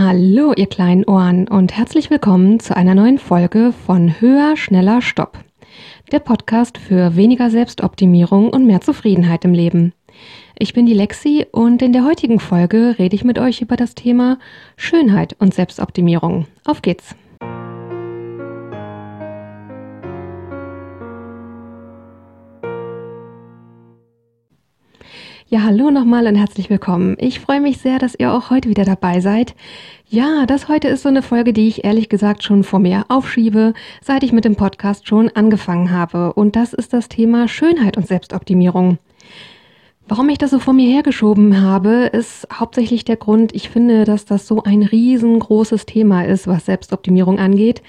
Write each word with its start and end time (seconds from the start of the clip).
Hallo, 0.00 0.52
ihr 0.54 0.68
kleinen 0.68 1.02
Ohren 1.02 1.48
und 1.48 1.76
herzlich 1.76 2.08
willkommen 2.08 2.60
zu 2.60 2.76
einer 2.76 2.94
neuen 2.94 3.18
Folge 3.18 3.72
von 3.84 4.20
Höher, 4.20 4.56
Schneller, 4.56 5.02
Stopp. 5.02 5.40
Der 6.12 6.20
Podcast 6.20 6.78
für 6.78 7.16
weniger 7.16 7.50
Selbstoptimierung 7.50 8.50
und 8.50 8.64
mehr 8.64 8.80
Zufriedenheit 8.80 9.44
im 9.44 9.54
Leben. 9.54 9.92
Ich 10.56 10.72
bin 10.72 10.86
die 10.86 10.94
Lexi 10.94 11.46
und 11.50 11.82
in 11.82 11.92
der 11.92 12.04
heutigen 12.04 12.38
Folge 12.38 12.94
rede 13.00 13.16
ich 13.16 13.24
mit 13.24 13.40
euch 13.40 13.60
über 13.60 13.74
das 13.74 13.96
Thema 13.96 14.38
Schönheit 14.76 15.34
und 15.40 15.52
Selbstoptimierung. 15.52 16.46
Auf 16.64 16.80
geht's! 16.80 17.16
Ja, 25.50 25.62
hallo 25.62 25.90
nochmal 25.90 26.26
und 26.26 26.34
herzlich 26.34 26.68
willkommen. 26.68 27.16
Ich 27.18 27.40
freue 27.40 27.62
mich 27.62 27.78
sehr, 27.78 27.98
dass 27.98 28.14
ihr 28.14 28.34
auch 28.34 28.50
heute 28.50 28.68
wieder 28.68 28.84
dabei 28.84 29.20
seid. 29.20 29.54
Ja, 30.06 30.44
das 30.44 30.68
heute 30.68 30.88
ist 30.88 31.04
so 31.04 31.08
eine 31.08 31.22
Folge, 31.22 31.54
die 31.54 31.68
ich 31.68 31.86
ehrlich 31.86 32.10
gesagt 32.10 32.42
schon 32.42 32.64
vor 32.64 32.80
mir 32.80 33.06
aufschiebe, 33.08 33.72
seit 34.02 34.24
ich 34.24 34.32
mit 34.32 34.44
dem 34.44 34.56
Podcast 34.56 35.08
schon 35.08 35.30
angefangen 35.30 35.90
habe. 35.90 36.34
Und 36.34 36.54
das 36.54 36.74
ist 36.74 36.92
das 36.92 37.08
Thema 37.08 37.48
Schönheit 37.48 37.96
und 37.96 38.06
Selbstoptimierung. 38.06 38.98
Warum 40.06 40.28
ich 40.28 40.36
das 40.36 40.50
so 40.50 40.58
vor 40.58 40.74
mir 40.74 40.92
hergeschoben 40.92 41.62
habe, 41.62 42.10
ist 42.12 42.46
hauptsächlich 42.52 43.06
der 43.06 43.16
Grund, 43.16 43.54
ich 43.54 43.70
finde, 43.70 44.04
dass 44.04 44.26
das 44.26 44.46
so 44.46 44.64
ein 44.64 44.82
riesengroßes 44.82 45.86
Thema 45.86 46.26
ist, 46.26 46.46
was 46.46 46.66
Selbstoptimierung 46.66 47.38
angeht, 47.38 47.80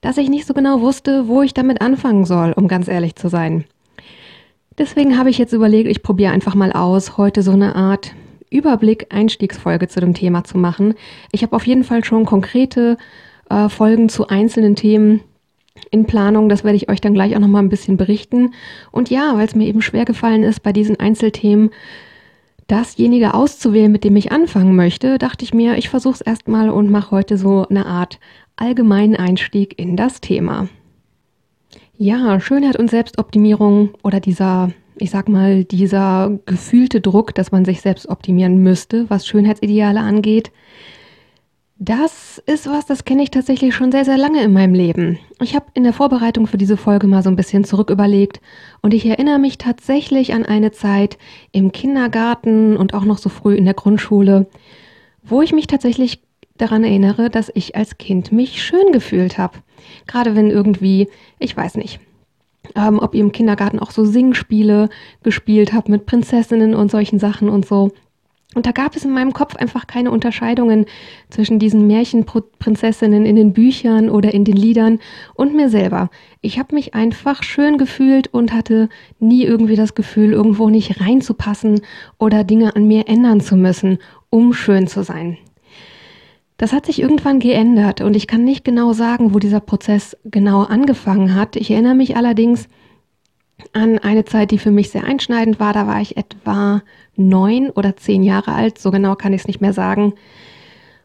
dass 0.00 0.16
ich 0.16 0.28
nicht 0.28 0.46
so 0.46 0.54
genau 0.54 0.80
wusste, 0.80 1.26
wo 1.26 1.42
ich 1.42 1.54
damit 1.54 1.80
anfangen 1.80 2.24
soll, 2.24 2.52
um 2.52 2.68
ganz 2.68 2.86
ehrlich 2.86 3.16
zu 3.16 3.26
sein. 3.26 3.64
Deswegen 4.80 5.18
habe 5.18 5.28
ich 5.28 5.36
jetzt 5.36 5.52
überlegt, 5.52 5.90
ich 5.90 6.02
probiere 6.02 6.32
einfach 6.32 6.54
mal 6.54 6.72
aus, 6.72 7.18
heute 7.18 7.42
so 7.42 7.50
eine 7.50 7.76
Art 7.76 8.14
Überblick, 8.48 9.08
Einstiegsfolge 9.10 9.88
zu 9.88 10.00
dem 10.00 10.14
Thema 10.14 10.42
zu 10.42 10.56
machen. 10.56 10.94
Ich 11.32 11.42
habe 11.42 11.54
auf 11.54 11.66
jeden 11.66 11.84
Fall 11.84 12.02
schon 12.02 12.24
konkrete 12.24 12.96
äh, 13.50 13.68
Folgen 13.68 14.08
zu 14.08 14.28
einzelnen 14.28 14.76
Themen 14.76 15.20
in 15.90 16.06
Planung. 16.06 16.48
Das 16.48 16.64
werde 16.64 16.76
ich 16.76 16.88
euch 16.88 17.02
dann 17.02 17.12
gleich 17.12 17.36
auch 17.36 17.40
nochmal 17.40 17.62
ein 17.62 17.68
bisschen 17.68 17.98
berichten. 17.98 18.54
Und 18.90 19.10
ja, 19.10 19.36
weil 19.36 19.46
es 19.46 19.54
mir 19.54 19.66
eben 19.66 19.82
schwer 19.82 20.06
gefallen 20.06 20.44
ist, 20.44 20.62
bei 20.62 20.72
diesen 20.72 20.98
Einzelthemen 20.98 21.68
dasjenige 22.66 23.34
auszuwählen, 23.34 23.92
mit 23.92 24.02
dem 24.02 24.16
ich 24.16 24.32
anfangen 24.32 24.74
möchte, 24.74 25.18
dachte 25.18 25.44
ich 25.44 25.52
mir, 25.52 25.76
ich 25.76 25.90
versuche 25.90 26.14
es 26.14 26.20
erstmal 26.22 26.70
und 26.70 26.90
mache 26.90 27.10
heute 27.10 27.36
so 27.36 27.66
eine 27.68 27.84
Art 27.84 28.18
allgemeinen 28.56 29.14
Einstieg 29.14 29.78
in 29.78 29.98
das 29.98 30.22
Thema. 30.22 30.70
Ja, 32.02 32.40
Schönheit 32.40 32.76
und 32.78 32.88
Selbstoptimierung 32.88 33.90
oder 34.02 34.20
dieser, 34.20 34.70
ich 34.96 35.10
sag 35.10 35.28
mal, 35.28 35.64
dieser 35.64 36.38
gefühlte 36.46 37.02
Druck, 37.02 37.34
dass 37.34 37.52
man 37.52 37.66
sich 37.66 37.82
selbst 37.82 38.08
optimieren 38.08 38.56
müsste, 38.62 39.04
was 39.10 39.26
Schönheitsideale 39.26 40.00
angeht, 40.00 40.50
das 41.76 42.42
ist 42.46 42.66
was, 42.66 42.86
das 42.86 43.04
kenne 43.04 43.22
ich 43.22 43.30
tatsächlich 43.30 43.74
schon 43.74 43.92
sehr, 43.92 44.06
sehr 44.06 44.16
lange 44.16 44.42
in 44.42 44.54
meinem 44.54 44.72
Leben. 44.72 45.18
Ich 45.42 45.54
habe 45.54 45.66
in 45.74 45.82
der 45.82 45.92
Vorbereitung 45.92 46.46
für 46.46 46.56
diese 46.56 46.78
Folge 46.78 47.06
mal 47.06 47.22
so 47.22 47.28
ein 47.28 47.36
bisschen 47.36 47.64
zurück 47.64 47.90
überlegt 47.90 48.40
und 48.80 48.94
ich 48.94 49.04
erinnere 49.04 49.38
mich 49.38 49.58
tatsächlich 49.58 50.32
an 50.32 50.46
eine 50.46 50.70
Zeit 50.70 51.18
im 51.52 51.70
Kindergarten 51.70 52.78
und 52.78 52.94
auch 52.94 53.04
noch 53.04 53.18
so 53.18 53.28
früh 53.28 53.56
in 53.56 53.66
der 53.66 53.74
Grundschule, 53.74 54.46
wo 55.22 55.42
ich 55.42 55.52
mich 55.52 55.66
tatsächlich 55.66 56.22
daran 56.60 56.84
erinnere, 56.84 57.30
dass 57.30 57.50
ich 57.54 57.76
als 57.76 57.98
Kind 57.98 58.32
mich 58.32 58.62
schön 58.62 58.92
gefühlt 58.92 59.38
habe. 59.38 59.58
Gerade 60.06 60.36
wenn 60.36 60.50
irgendwie, 60.50 61.08
ich 61.38 61.56
weiß 61.56 61.76
nicht, 61.76 62.00
ähm, 62.76 62.98
ob 62.98 63.14
ihr 63.14 63.20
im 63.20 63.32
Kindergarten 63.32 63.78
auch 63.78 63.90
so 63.90 64.04
Singspiele 64.04 64.88
gespielt 65.22 65.72
habt 65.72 65.88
mit 65.88 66.06
Prinzessinnen 66.06 66.74
und 66.74 66.90
solchen 66.90 67.18
Sachen 67.18 67.48
und 67.48 67.66
so. 67.66 67.92
Und 68.54 68.66
da 68.66 68.72
gab 68.72 68.96
es 68.96 69.04
in 69.04 69.12
meinem 69.12 69.32
Kopf 69.32 69.54
einfach 69.54 69.86
keine 69.86 70.10
Unterscheidungen 70.10 70.86
zwischen 71.28 71.60
diesen 71.60 71.86
Märchenprinzessinnen 71.86 73.24
in 73.24 73.36
den 73.36 73.52
Büchern 73.52 74.10
oder 74.10 74.34
in 74.34 74.44
den 74.44 74.56
Liedern 74.56 74.98
und 75.34 75.54
mir 75.54 75.68
selber. 75.68 76.10
Ich 76.40 76.58
habe 76.58 76.74
mich 76.74 76.92
einfach 76.94 77.44
schön 77.44 77.78
gefühlt 77.78 78.26
und 78.34 78.52
hatte 78.52 78.88
nie 79.20 79.44
irgendwie 79.44 79.76
das 79.76 79.94
Gefühl, 79.94 80.32
irgendwo 80.32 80.68
nicht 80.68 81.00
reinzupassen 81.00 81.82
oder 82.18 82.42
Dinge 82.42 82.74
an 82.74 82.88
mir 82.88 83.06
ändern 83.06 83.40
zu 83.40 83.54
müssen, 83.54 83.98
um 84.30 84.52
schön 84.52 84.88
zu 84.88 85.04
sein. 85.04 85.38
Das 86.60 86.74
hat 86.74 86.84
sich 86.84 87.00
irgendwann 87.00 87.40
geändert 87.40 88.02
und 88.02 88.14
ich 88.14 88.26
kann 88.26 88.44
nicht 88.44 88.66
genau 88.66 88.92
sagen, 88.92 89.32
wo 89.32 89.38
dieser 89.38 89.60
Prozess 89.60 90.14
genau 90.26 90.64
angefangen 90.64 91.34
hat. 91.34 91.56
Ich 91.56 91.70
erinnere 91.70 91.94
mich 91.94 92.18
allerdings 92.18 92.68
an 93.72 93.98
eine 93.98 94.26
Zeit, 94.26 94.50
die 94.50 94.58
für 94.58 94.70
mich 94.70 94.90
sehr 94.90 95.04
einschneidend 95.04 95.58
war. 95.58 95.72
Da 95.72 95.86
war 95.86 96.02
ich 96.02 96.18
etwa 96.18 96.82
neun 97.16 97.70
oder 97.70 97.96
zehn 97.96 98.22
Jahre 98.22 98.52
alt, 98.52 98.76
so 98.76 98.90
genau 98.90 99.14
kann 99.14 99.32
ich 99.32 99.40
es 99.40 99.46
nicht 99.46 99.62
mehr 99.62 99.72
sagen. 99.72 100.12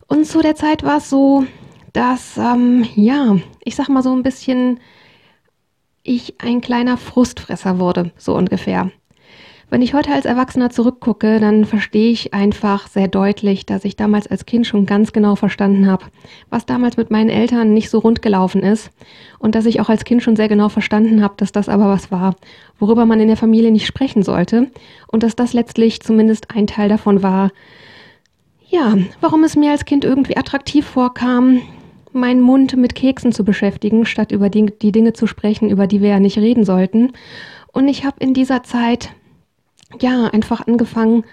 Und 0.08 0.26
zu 0.28 0.42
der 0.42 0.56
Zeit 0.56 0.84
war 0.84 0.98
es 0.98 1.10
so, 1.10 1.46
dass, 1.94 2.36
ähm, 2.36 2.86
ja, 2.96 3.38
ich 3.64 3.78
sag 3.78 3.88
mal 3.88 4.04
so 4.04 4.14
ein 4.14 4.24
bisschen, 4.24 4.82
ich 6.04 6.36
ein 6.40 6.60
kleiner 6.60 6.98
Frustfresser 6.98 7.80
wurde, 7.80 8.12
so 8.18 8.36
ungefähr. 8.36 8.92
Wenn 9.70 9.82
ich 9.82 9.96
heute 9.96 10.12
als 10.14 10.26
Erwachsener 10.26 10.70
zurückgucke, 10.70 11.40
dann 11.40 11.66
verstehe 11.66 12.12
ich 12.12 12.34
einfach 12.34 12.88
sehr 12.88 13.08
deutlich, 13.08 13.66
dass 13.66 13.84
ich 13.84 13.96
damals 13.96 14.28
als 14.28 14.46
Kind 14.46 14.68
schon 14.68 14.86
ganz 14.86 15.12
genau 15.12 15.36
verstanden 15.36 15.88
habe, 15.88 16.06
was 16.50 16.66
damals 16.68 16.98
mit 16.98 17.10
meinen 17.10 17.30
Eltern 17.30 17.74
nicht 17.74 17.90
so 17.90 18.00
rund 18.00 18.22
gelaufen 18.22 18.62
ist 18.62 18.92
und 19.40 19.56
dass 19.56 19.66
ich 19.66 19.82
auch 19.82 19.90
als 19.90 20.06
Kind 20.06 20.22
schon 20.22 20.36
sehr 20.36 20.48
genau 20.48 20.70
verstanden 20.70 21.24
habe, 21.24 21.34
dass 21.38 21.52
das 21.52 21.68
aber 21.68 21.88
was 21.88 22.12
war, 22.12 22.36
worüber 22.80 23.06
man 23.06 23.20
in 23.20 23.28
der 23.28 23.38
Familie 23.38 23.72
nicht 23.72 23.88
sprechen 23.88 24.22
sollte 24.22 24.72
und 25.08 25.24
dass 25.24 25.36
das 25.36 25.54
letztlich 25.54 26.00
zumindest 26.02 26.56
ein 26.56 26.68
Teil 26.68 26.88
davon 26.88 27.24
war, 27.24 27.52
ja, 28.68 28.96
warum 29.20 29.44
es 29.44 29.56
mir 29.56 29.72
als 29.72 29.86
Kind 29.86 30.06
irgendwie 30.06 30.38
attraktiv 30.38 30.86
vorkam, 30.86 31.62
meinen 32.14 32.42
Mund 32.42 32.78
mit 32.78 32.96
Keksen 32.96 33.32
zu 33.32 33.44
beschäftigen, 33.44 34.06
statt 34.06 34.32
über 34.32 34.50
die, 34.50 34.68
die 34.82 34.92
Dinge 34.92 35.14
zu 35.14 35.28
sprechen, 35.28 35.70
über 35.70 35.88
die 35.88 36.02
wir 36.02 36.10
ja 36.10 36.20
nicht 36.20 36.38
reden 36.38 36.64
sollten. 36.64 37.14
Und 37.74 37.88
ich 37.88 38.06
habe 38.06 38.18
in 38.20 38.34
dieser 38.34 38.64
Zeit 38.64 39.10
ja, 40.00 40.28
einfach 40.28 40.68
angefangen, 40.68 41.24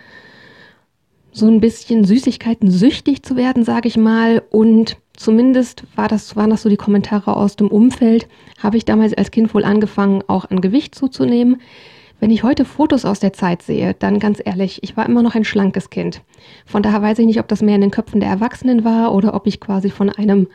so 1.32 1.46
ein 1.46 1.60
bisschen 1.60 2.04
Süßigkeiten 2.04 2.70
süchtig 2.70 3.22
zu 3.22 3.36
werden, 3.36 3.64
sage 3.64 3.88
ich 3.88 3.96
mal. 3.96 4.42
Und 4.50 4.96
zumindest 5.14 5.84
war 5.96 6.08
das, 6.08 6.36
waren 6.36 6.50
das 6.50 6.62
so 6.62 6.68
die 6.68 6.76
Kommentare 6.76 7.36
aus 7.36 7.56
dem 7.56 7.68
Umfeld, 7.68 8.28
habe 8.62 8.76
ich 8.76 8.84
damals 8.84 9.14
als 9.14 9.30
Kind 9.30 9.52
wohl 9.54 9.64
angefangen, 9.64 10.22
auch 10.26 10.50
an 10.50 10.60
Gewicht 10.60 10.94
zuzunehmen. 10.94 11.60
Wenn 12.20 12.30
ich 12.30 12.44
heute 12.44 12.64
Fotos 12.64 13.04
aus 13.04 13.18
der 13.18 13.32
Zeit 13.32 13.62
sehe, 13.62 13.94
dann 13.94 14.20
ganz 14.20 14.40
ehrlich, 14.44 14.82
ich 14.84 14.96
war 14.96 15.06
immer 15.06 15.22
noch 15.22 15.34
ein 15.34 15.44
schlankes 15.44 15.90
Kind. 15.90 16.22
Von 16.66 16.82
daher 16.82 17.02
weiß 17.02 17.18
ich 17.18 17.26
nicht, 17.26 17.40
ob 17.40 17.48
das 17.48 17.62
mehr 17.62 17.74
in 17.74 17.80
den 17.80 17.90
Köpfen 17.90 18.20
der 18.20 18.28
Erwachsenen 18.28 18.84
war 18.84 19.12
oder 19.12 19.34
ob 19.34 19.48
ich 19.48 19.58
quasi 19.58 19.90
von 19.90 20.08
einem 20.08 20.46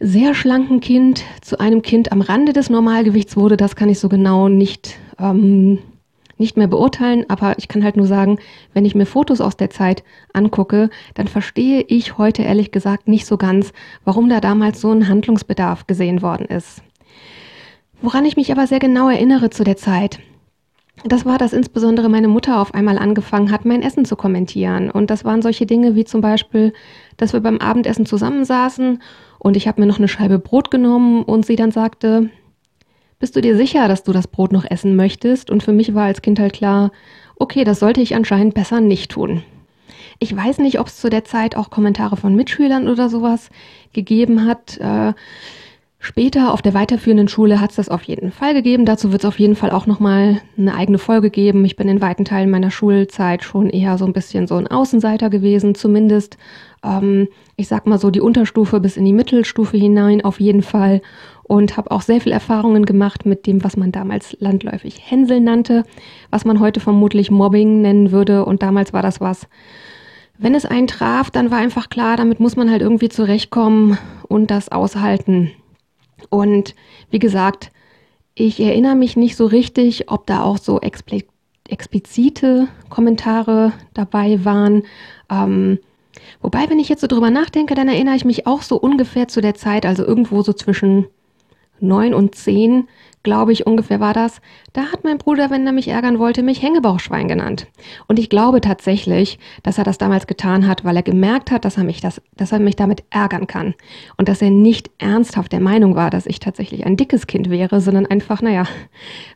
sehr 0.00 0.34
schlanken 0.34 0.80
Kind 0.80 1.22
zu 1.42 1.60
einem 1.60 1.82
Kind 1.82 2.12
am 2.12 2.22
Rande 2.22 2.52
des 2.52 2.70
Normalgewichts 2.70 3.36
wurde. 3.36 3.56
Das 3.56 3.76
kann 3.76 3.90
ich 3.90 3.98
so 3.98 4.08
genau 4.08 4.48
nicht 4.48 4.96
ähm, 5.18 5.80
nicht 6.44 6.58
mehr 6.58 6.66
beurteilen, 6.66 7.24
aber 7.28 7.54
ich 7.56 7.68
kann 7.68 7.82
halt 7.82 7.96
nur 7.96 8.06
sagen, 8.06 8.38
wenn 8.74 8.84
ich 8.84 8.94
mir 8.94 9.06
Fotos 9.06 9.40
aus 9.40 9.56
der 9.56 9.70
Zeit 9.70 10.04
angucke, 10.34 10.90
dann 11.14 11.26
verstehe 11.26 11.80
ich 11.80 12.18
heute 12.18 12.42
ehrlich 12.42 12.70
gesagt 12.70 13.08
nicht 13.08 13.24
so 13.24 13.38
ganz, 13.38 13.72
warum 14.04 14.28
da 14.28 14.40
damals 14.40 14.82
so 14.82 14.92
ein 14.92 15.08
Handlungsbedarf 15.08 15.86
gesehen 15.86 16.20
worden 16.20 16.44
ist. 16.44 16.82
Woran 18.02 18.26
ich 18.26 18.36
mich 18.36 18.52
aber 18.52 18.66
sehr 18.66 18.78
genau 18.78 19.08
erinnere 19.08 19.48
zu 19.48 19.64
der 19.64 19.78
Zeit, 19.78 20.18
das 21.04 21.24
war, 21.24 21.38
dass 21.38 21.54
insbesondere 21.54 22.10
meine 22.10 22.28
Mutter 22.28 22.60
auf 22.60 22.74
einmal 22.74 22.98
angefangen 22.98 23.50
hat, 23.50 23.64
mein 23.64 23.82
Essen 23.82 24.04
zu 24.04 24.14
kommentieren. 24.14 24.90
Und 24.90 25.10
das 25.10 25.24
waren 25.24 25.40
solche 25.40 25.64
Dinge 25.64 25.94
wie 25.94 26.04
zum 26.04 26.20
Beispiel, 26.20 26.74
dass 27.16 27.32
wir 27.32 27.40
beim 27.40 27.58
Abendessen 27.58 28.04
zusammensaßen 28.04 29.00
und 29.38 29.56
ich 29.56 29.66
habe 29.66 29.80
mir 29.80 29.86
noch 29.86 29.98
eine 29.98 30.08
Scheibe 30.08 30.38
Brot 30.38 30.70
genommen 30.70 31.22
und 31.22 31.46
sie 31.46 31.56
dann 31.56 31.70
sagte, 31.70 32.28
bist 33.24 33.36
du 33.36 33.40
dir 33.40 33.56
sicher, 33.56 33.88
dass 33.88 34.02
du 34.02 34.12
das 34.12 34.28
Brot 34.28 34.52
noch 34.52 34.70
essen 34.70 34.96
möchtest? 34.96 35.50
Und 35.50 35.62
für 35.62 35.72
mich 35.72 35.94
war 35.94 36.04
als 36.04 36.20
Kind 36.20 36.38
halt 36.38 36.52
klar, 36.52 36.92
okay, 37.36 37.64
das 37.64 37.78
sollte 37.80 38.02
ich 38.02 38.14
anscheinend 38.14 38.52
besser 38.52 38.82
nicht 38.82 39.12
tun. 39.12 39.42
Ich 40.18 40.36
weiß 40.36 40.58
nicht, 40.58 40.78
ob 40.78 40.88
es 40.88 41.00
zu 41.00 41.08
der 41.08 41.24
Zeit 41.24 41.56
auch 41.56 41.70
Kommentare 41.70 42.18
von 42.18 42.34
Mitschülern 42.34 42.86
oder 42.86 43.08
sowas 43.08 43.48
gegeben 43.94 44.44
hat. 44.44 44.76
Äh, 44.76 45.14
später 45.98 46.52
auf 46.52 46.60
der 46.60 46.74
weiterführenden 46.74 47.28
Schule 47.28 47.62
hat 47.62 47.70
es 47.70 47.76
das 47.76 47.88
auf 47.88 48.02
jeden 48.02 48.30
Fall 48.30 48.52
gegeben. 48.52 48.84
Dazu 48.84 49.10
wird 49.10 49.24
es 49.24 49.28
auf 49.28 49.38
jeden 49.38 49.56
Fall 49.56 49.70
auch 49.70 49.86
nochmal 49.86 50.42
eine 50.58 50.74
eigene 50.74 50.98
Folge 50.98 51.30
geben. 51.30 51.64
Ich 51.64 51.76
bin 51.76 51.88
in 51.88 52.02
weiten 52.02 52.26
Teilen 52.26 52.50
meiner 52.50 52.70
Schulzeit 52.70 53.42
schon 53.42 53.70
eher 53.70 53.96
so 53.96 54.04
ein 54.04 54.12
bisschen 54.12 54.46
so 54.46 54.56
ein 54.56 54.66
Außenseiter 54.66 55.30
gewesen, 55.30 55.74
zumindest 55.74 56.36
ähm, 56.84 57.28
ich 57.56 57.68
sag 57.68 57.86
mal 57.86 57.98
so 57.98 58.10
die 58.10 58.20
Unterstufe 58.20 58.80
bis 58.80 58.98
in 58.98 59.06
die 59.06 59.14
Mittelstufe 59.14 59.78
hinein 59.78 60.22
auf 60.22 60.40
jeden 60.40 60.62
Fall 60.62 61.00
und 61.44 61.76
habe 61.76 61.90
auch 61.90 62.02
sehr 62.02 62.20
viel 62.20 62.32
Erfahrungen 62.32 62.84
gemacht 62.86 63.26
mit 63.26 63.46
dem, 63.46 63.62
was 63.62 63.76
man 63.76 63.92
damals 63.92 64.36
landläufig 64.40 64.98
Hänsel 65.10 65.40
nannte, 65.40 65.84
was 66.30 66.44
man 66.44 66.58
heute 66.58 66.80
vermutlich 66.80 67.30
Mobbing 67.30 67.82
nennen 67.82 68.10
würde. 68.10 68.44
Und 68.44 68.62
damals 68.62 68.92
war 68.92 69.02
das 69.02 69.20
was. 69.20 69.46
Wenn 70.38 70.54
es 70.54 70.64
einen 70.64 70.86
traf, 70.88 71.30
dann 71.30 71.50
war 71.50 71.58
einfach 71.58 71.90
klar, 71.90 72.16
damit 72.16 72.40
muss 72.40 72.56
man 72.56 72.70
halt 72.70 72.82
irgendwie 72.82 73.08
zurechtkommen 73.08 73.98
und 74.28 74.50
das 74.50 74.70
aushalten. 74.70 75.52
Und 76.30 76.74
wie 77.10 77.18
gesagt, 77.20 77.70
ich 78.34 78.58
erinnere 78.58 78.96
mich 78.96 79.16
nicht 79.16 79.36
so 79.36 79.46
richtig, 79.46 80.10
ob 80.10 80.26
da 80.26 80.42
auch 80.42 80.58
so 80.58 80.80
explizite 81.68 82.68
Kommentare 82.88 83.72
dabei 83.92 84.44
waren. 84.44 84.82
Ähm, 85.30 85.78
Wobei, 86.40 86.68
wenn 86.68 86.78
ich 86.78 86.88
jetzt 86.88 87.00
so 87.00 87.06
drüber 87.06 87.30
nachdenke, 87.30 87.74
dann 87.74 87.88
erinnere 87.88 88.16
ich 88.16 88.24
mich 88.24 88.46
auch 88.46 88.62
so 88.62 88.76
ungefähr 88.76 89.28
zu 89.28 89.40
der 89.40 89.54
Zeit, 89.54 89.86
also 89.86 90.04
irgendwo 90.04 90.42
so 90.42 90.52
zwischen 90.52 91.06
neun 91.84 92.14
und 92.14 92.34
zehn, 92.34 92.88
glaube 93.24 93.52
ich, 93.52 93.66
ungefähr 93.66 93.98
war 93.98 94.12
das, 94.12 94.40
da 94.74 94.92
hat 94.92 95.02
mein 95.02 95.18
Bruder, 95.18 95.50
wenn 95.50 95.66
er 95.66 95.72
mich 95.72 95.88
ärgern 95.88 96.18
wollte, 96.18 96.42
mich 96.42 96.62
Hängebauchschwein 96.62 97.26
genannt. 97.26 97.66
Und 98.06 98.18
ich 98.18 98.28
glaube 98.28 98.60
tatsächlich, 98.60 99.38
dass 99.62 99.78
er 99.78 99.84
das 99.84 99.98
damals 99.98 100.26
getan 100.26 100.68
hat, 100.68 100.84
weil 100.84 100.96
er 100.96 101.02
gemerkt 101.02 101.50
hat, 101.50 101.64
dass 101.64 101.78
er 101.78 101.84
mich, 101.84 102.00
das, 102.00 102.20
dass 102.36 102.52
er 102.52 102.60
mich 102.60 102.76
damit 102.76 103.02
ärgern 103.10 103.46
kann. 103.46 103.74
Und 104.18 104.28
dass 104.28 104.42
er 104.42 104.50
nicht 104.50 104.90
ernsthaft 104.98 105.52
der 105.52 105.60
Meinung 105.60 105.96
war, 105.96 106.10
dass 106.10 106.26
ich 106.26 106.38
tatsächlich 106.38 106.84
ein 106.86 106.96
dickes 106.96 107.26
Kind 107.26 107.50
wäre, 107.50 107.80
sondern 107.80 108.06
einfach, 108.06 108.42
naja, 108.42 108.64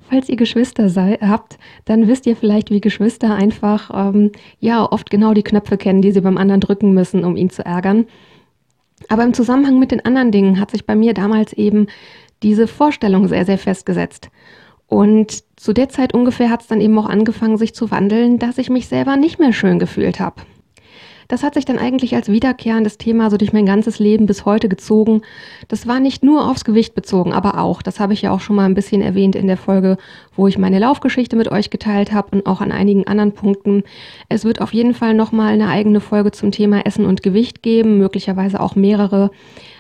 falls 0.08 0.28
ihr 0.28 0.36
Geschwister 0.36 0.90
sei, 0.90 1.18
habt, 1.20 1.58
dann 1.86 2.06
wisst 2.06 2.26
ihr 2.26 2.36
vielleicht, 2.36 2.70
wie 2.70 2.82
Geschwister 2.82 3.34
einfach, 3.34 3.90
ähm, 3.94 4.32
ja, 4.60 4.84
oft 4.84 5.08
genau 5.10 5.32
die 5.32 5.42
Knöpfe 5.42 5.78
kennen, 5.78 6.02
die 6.02 6.12
sie 6.12 6.20
beim 6.20 6.36
anderen 6.36 6.60
drücken 6.60 6.92
müssen, 6.92 7.24
um 7.24 7.36
ihn 7.36 7.48
zu 7.50 7.64
ärgern. 7.64 8.06
Aber 9.08 9.22
im 9.22 9.32
Zusammenhang 9.32 9.78
mit 9.78 9.92
den 9.92 10.04
anderen 10.04 10.32
Dingen 10.32 10.60
hat 10.60 10.72
sich 10.72 10.84
bei 10.84 10.96
mir 10.96 11.14
damals 11.14 11.52
eben 11.52 11.86
diese 12.42 12.66
Vorstellung 12.66 13.28
sehr, 13.28 13.44
sehr 13.44 13.58
festgesetzt. 13.58 14.30
Und 14.86 15.44
zu 15.56 15.72
der 15.72 15.88
Zeit 15.90 16.14
ungefähr 16.14 16.50
hat 16.50 16.62
es 16.62 16.66
dann 16.66 16.80
eben 16.80 16.98
auch 16.98 17.08
angefangen, 17.08 17.58
sich 17.58 17.74
zu 17.74 17.90
wandeln, 17.90 18.38
dass 18.38 18.58
ich 18.58 18.70
mich 18.70 18.88
selber 18.88 19.16
nicht 19.16 19.38
mehr 19.38 19.52
schön 19.52 19.78
gefühlt 19.78 20.18
habe. 20.18 20.42
Das 21.28 21.42
hat 21.42 21.54
sich 21.54 21.66
dann 21.66 21.78
eigentlich 21.78 22.14
als 22.14 22.30
wiederkehrendes 22.30 22.96
Thema 22.96 23.30
so 23.30 23.36
durch 23.36 23.52
mein 23.52 23.66
ganzes 23.66 23.98
Leben 23.98 24.24
bis 24.24 24.46
heute 24.46 24.70
gezogen. 24.70 25.20
Das 25.68 25.86
war 25.86 26.00
nicht 26.00 26.24
nur 26.24 26.50
aufs 26.50 26.64
Gewicht 26.64 26.94
bezogen, 26.94 27.34
aber 27.34 27.58
auch, 27.58 27.82
das 27.82 28.00
habe 28.00 28.14
ich 28.14 28.22
ja 28.22 28.30
auch 28.30 28.40
schon 28.40 28.56
mal 28.56 28.64
ein 28.64 28.74
bisschen 28.74 29.02
erwähnt 29.02 29.36
in 29.36 29.46
der 29.46 29.58
Folge, 29.58 29.98
wo 30.34 30.48
ich 30.48 30.56
meine 30.56 30.78
Laufgeschichte 30.78 31.36
mit 31.36 31.52
euch 31.52 31.68
geteilt 31.68 32.12
habe 32.12 32.30
und 32.34 32.46
auch 32.46 32.62
an 32.62 32.72
einigen 32.72 33.06
anderen 33.06 33.32
Punkten. 33.32 33.82
Es 34.30 34.46
wird 34.46 34.62
auf 34.62 34.72
jeden 34.72 34.94
Fall 34.94 35.12
nochmal 35.12 35.52
eine 35.52 35.68
eigene 35.68 36.00
Folge 36.00 36.30
zum 36.30 36.50
Thema 36.50 36.86
Essen 36.86 37.04
und 37.04 37.22
Gewicht 37.22 37.62
geben, 37.62 37.98
möglicherweise 37.98 38.58
auch 38.58 38.74
mehrere. 38.74 39.30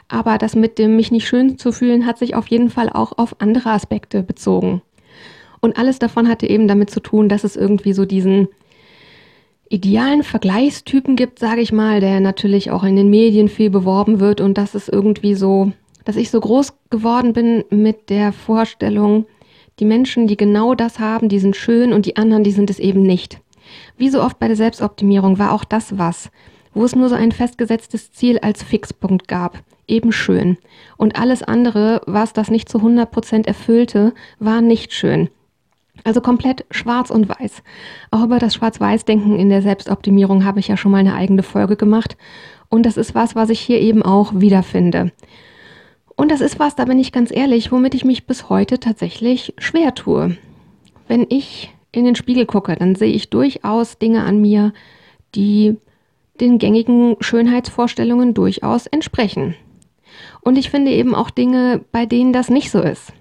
Aber 0.08 0.38
das 0.38 0.56
mit 0.56 0.78
dem 0.78 0.96
mich 0.96 1.10
nicht 1.10 1.28
schön 1.28 1.58
zu 1.58 1.70
fühlen 1.70 2.06
hat 2.06 2.18
sich 2.18 2.34
auf 2.34 2.48
jeden 2.48 2.70
Fall 2.70 2.88
auch 2.90 3.18
auf 3.18 3.40
andere 3.40 3.70
Aspekte 3.70 4.22
bezogen. 4.22 4.82
Und 5.60 5.78
alles 5.78 5.98
davon 5.98 6.28
hatte 6.28 6.46
eben 6.46 6.68
damit 6.68 6.90
zu 6.90 7.00
tun, 7.00 7.28
dass 7.28 7.44
es 7.44 7.56
irgendwie 7.56 7.92
so 7.92 8.04
diesen 8.04 8.48
idealen 9.68 10.22
Vergleichstypen 10.22 11.16
gibt, 11.16 11.38
sage 11.38 11.60
ich 11.60 11.72
mal, 11.72 12.00
der 12.00 12.20
natürlich 12.20 12.70
auch 12.70 12.84
in 12.84 12.96
den 12.96 13.10
Medien 13.10 13.48
viel 13.48 13.70
beworben 13.70 14.20
wird 14.20 14.40
und 14.40 14.56
das 14.56 14.74
ist 14.74 14.88
irgendwie 14.88 15.34
so, 15.34 15.72
dass 16.04 16.16
ich 16.16 16.30
so 16.30 16.40
groß 16.40 16.72
geworden 16.90 17.34
bin 17.34 17.64
mit 17.68 18.08
der 18.08 18.32
Vorstellung, 18.32 19.26
die 19.78 19.84
Menschen, 19.84 20.26
die 20.26 20.36
genau 20.36 20.74
das 20.74 20.98
haben, 20.98 21.28
die 21.28 21.38
sind 21.38 21.54
schön 21.54 21.92
und 21.92 22.06
die 22.06 22.16
anderen, 22.16 22.44
die 22.44 22.52
sind 22.52 22.70
es 22.70 22.78
eben 22.78 23.02
nicht. 23.02 23.40
Wie 23.96 24.08
so 24.08 24.22
oft 24.22 24.38
bei 24.38 24.46
der 24.46 24.56
Selbstoptimierung 24.56 25.38
war 25.38 25.52
auch 25.52 25.64
das 25.64 25.98
was, 25.98 26.30
wo 26.72 26.84
es 26.84 26.96
nur 26.96 27.08
so 27.08 27.14
ein 27.14 27.32
festgesetztes 27.32 28.12
Ziel 28.12 28.38
als 28.38 28.62
Fixpunkt 28.62 29.28
gab, 29.28 29.62
eben 29.88 30.12
schön. 30.12 30.58
Und 30.96 31.18
alles 31.18 31.42
andere, 31.42 32.02
was 32.06 32.32
das 32.32 32.50
nicht 32.50 32.68
zu 32.68 32.78
100% 32.78 33.46
erfüllte, 33.46 34.14
war 34.38 34.60
nicht 34.60 34.92
schön. 34.92 35.28
Also 36.04 36.20
komplett 36.20 36.64
schwarz 36.70 37.10
und 37.10 37.28
weiß. 37.28 37.62
Auch 38.10 38.24
über 38.24 38.38
das 38.38 38.54
Schwarz-Weiß-Denken 38.54 39.38
in 39.38 39.48
der 39.48 39.62
Selbstoptimierung 39.62 40.44
habe 40.44 40.60
ich 40.60 40.68
ja 40.68 40.76
schon 40.76 40.92
mal 40.92 40.98
eine 40.98 41.14
eigene 41.14 41.42
Folge 41.42 41.76
gemacht. 41.76 42.16
Und 42.68 42.86
das 42.86 42.96
ist 42.96 43.14
was, 43.14 43.34
was 43.34 43.50
ich 43.50 43.60
hier 43.60 43.80
eben 43.80 44.02
auch 44.02 44.32
wiederfinde. 44.34 45.12
Und 46.14 46.30
das 46.30 46.40
ist 46.40 46.58
was, 46.58 46.76
da 46.76 46.84
bin 46.84 46.98
ich 46.98 47.12
ganz 47.12 47.30
ehrlich, 47.34 47.72
womit 47.72 47.94
ich 47.94 48.04
mich 48.04 48.26
bis 48.26 48.48
heute 48.48 48.78
tatsächlich 48.80 49.54
schwer 49.58 49.94
tue. 49.94 50.36
Wenn 51.06 51.26
ich 51.28 51.72
in 51.92 52.04
den 52.04 52.16
Spiegel 52.16 52.44
gucke, 52.44 52.74
dann 52.76 52.94
sehe 52.94 53.12
ich 53.12 53.30
durchaus 53.30 53.98
Dinge 53.98 54.24
an 54.24 54.40
mir, 54.40 54.72
die 55.34 55.76
den 56.40 56.58
gängigen 56.58 57.16
Schönheitsvorstellungen 57.20 58.34
durchaus 58.34 58.86
entsprechen. 58.86 59.54
Und 60.48 60.56
ich 60.56 60.70
finde 60.70 60.92
eben 60.92 61.14
auch 61.14 61.28
Dinge, 61.28 61.82
bei 61.92 62.06
denen 62.06 62.32
das 62.32 62.48
nicht 62.48 62.70
so 62.70 62.80
ist. 62.80 63.12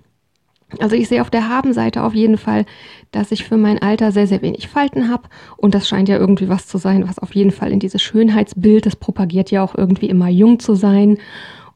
Also 0.80 0.96
ich 0.96 1.10
sehe 1.10 1.22
auf 1.22 1.30
der 1.30 1.50
Habenseite 1.50 2.04
auf 2.04 2.14
jeden 2.16 2.38
Fall, 2.38 2.66
dass 3.12 3.34
ich 3.34 3.44
für 3.44 3.58
mein 3.58 3.82
Alter 3.82 4.14
sehr, 4.14 4.28
sehr 4.28 4.42
wenig 4.42 4.70
Falten 4.70 5.10
habe. 5.10 5.24
Und 5.58 5.76
das 5.76 5.90
scheint 5.90 6.08
ja 6.08 6.16
irgendwie 6.16 6.48
was 6.48 6.68
zu 6.68 6.78
sein, 6.78 7.06
was 7.06 7.20
auf 7.20 7.36
jeden 7.36 7.52
Fall 7.52 7.74
in 7.74 7.82
dieses 7.82 8.02
Schönheitsbild, 8.02 8.86
das 8.86 8.96
propagiert 8.96 9.52
ja 9.52 9.62
auch 9.62 9.76
irgendwie 9.76 10.08
immer 10.08 10.30
jung 10.30 10.60
zu 10.60 10.74
sein. 10.74 11.18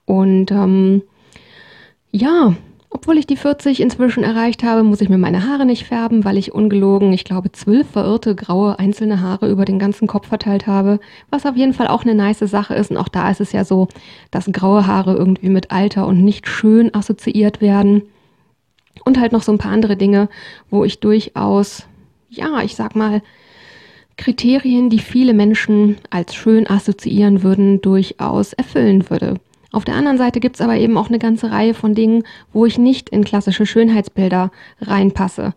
Und 0.05 0.51
ähm, 0.51 1.01
ja, 2.11 2.55
obwohl 2.93 3.17
ich 3.17 3.25
die 3.25 3.37
40 3.37 3.79
inzwischen 3.79 4.23
erreicht 4.23 4.63
habe, 4.63 4.83
muss 4.83 4.99
ich 4.99 5.07
mir 5.07 5.17
meine 5.17 5.47
Haare 5.47 5.65
nicht 5.65 5.87
färben, 5.87 6.25
weil 6.25 6.37
ich 6.37 6.53
ungelogen, 6.53 7.13
ich 7.13 7.23
glaube, 7.23 7.51
zwölf 7.53 7.89
verirrte 7.89 8.35
graue 8.35 8.77
einzelne 8.79 9.21
Haare 9.21 9.49
über 9.49 9.63
den 9.63 9.79
ganzen 9.79 10.07
Kopf 10.07 10.27
verteilt 10.27 10.67
habe, 10.67 10.99
was 11.29 11.45
auf 11.45 11.55
jeden 11.55 11.73
Fall 11.73 11.87
auch 11.87 12.03
eine 12.03 12.15
nice 12.15 12.39
Sache 12.39 12.75
ist. 12.75 12.91
Und 12.91 12.97
auch 12.97 13.07
da 13.07 13.31
ist 13.31 13.39
es 13.39 13.53
ja 13.53 13.63
so, 13.63 13.87
dass 14.29 14.51
graue 14.51 14.87
Haare 14.87 15.15
irgendwie 15.15 15.49
mit 15.49 15.71
Alter 15.71 16.05
und 16.05 16.21
nicht 16.21 16.47
schön 16.47 16.93
assoziiert 16.93 17.61
werden. 17.61 18.03
Und 19.05 19.19
halt 19.19 19.31
noch 19.31 19.41
so 19.41 19.53
ein 19.53 19.57
paar 19.57 19.71
andere 19.71 19.95
Dinge, 19.95 20.27
wo 20.69 20.83
ich 20.83 20.99
durchaus, 20.99 21.85
ja, 22.29 22.61
ich 22.61 22.75
sag 22.75 22.97
mal, 22.97 23.21
Kriterien, 24.17 24.89
die 24.89 24.99
viele 24.99 25.33
Menschen 25.33 25.95
als 26.09 26.35
schön 26.35 26.69
assoziieren 26.69 27.41
würden, 27.41 27.81
durchaus 27.81 28.51
erfüllen 28.51 29.09
würde. 29.09 29.39
Auf 29.71 29.85
der 29.85 29.95
anderen 29.95 30.17
Seite 30.17 30.39
gibt 30.39 30.57
es 30.57 30.61
aber 30.61 30.75
eben 30.75 30.97
auch 30.97 31.07
eine 31.07 31.19
ganze 31.19 31.51
Reihe 31.51 31.73
von 31.73 31.95
Dingen, 31.95 32.23
wo 32.51 32.65
ich 32.65 32.77
nicht 32.77 33.09
in 33.09 33.23
klassische 33.23 33.65
Schönheitsbilder 33.65 34.51
reinpasse. 34.81 35.53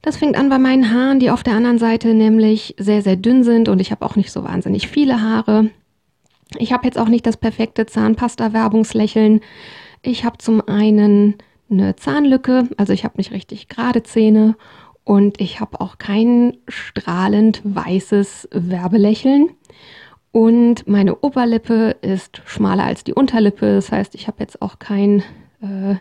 Das 0.00 0.16
fängt 0.16 0.36
an 0.36 0.48
bei 0.48 0.58
meinen 0.58 0.92
Haaren, 0.92 1.20
die 1.20 1.30
auf 1.30 1.42
der 1.42 1.54
anderen 1.54 1.78
Seite 1.78 2.14
nämlich 2.14 2.74
sehr, 2.78 3.02
sehr 3.02 3.16
dünn 3.16 3.44
sind 3.44 3.68
und 3.68 3.80
ich 3.80 3.90
habe 3.90 4.04
auch 4.04 4.16
nicht 4.16 4.32
so 4.32 4.44
wahnsinnig 4.44 4.88
viele 4.88 5.22
Haare. 5.22 5.70
Ich 6.58 6.72
habe 6.72 6.86
jetzt 6.86 6.98
auch 6.98 7.08
nicht 7.08 7.26
das 7.26 7.36
perfekte 7.36 7.86
Zahnpasta-Werbungslächeln. 7.86 9.40
Ich 10.02 10.24
habe 10.24 10.38
zum 10.38 10.66
einen 10.68 11.36
eine 11.70 11.96
Zahnlücke, 11.96 12.68
also 12.76 12.92
ich 12.92 13.04
habe 13.04 13.16
nicht 13.16 13.32
richtig 13.32 13.68
gerade 13.68 14.02
Zähne 14.02 14.56
und 15.04 15.40
ich 15.40 15.60
habe 15.60 15.80
auch 15.80 15.98
kein 15.98 16.58
strahlend 16.68 17.62
weißes 17.64 18.48
Werbelächeln. 18.52 19.50
Und 20.32 20.88
meine 20.88 21.16
Oberlippe 21.16 21.96
ist 22.00 22.40
schmaler 22.46 22.84
als 22.84 23.04
die 23.04 23.12
Unterlippe, 23.14 23.74
das 23.74 23.92
heißt, 23.92 24.14
ich 24.14 24.26
habe 24.26 24.38
jetzt 24.40 24.62
auch 24.62 24.78
kein 24.78 25.22
äh, 25.60 25.96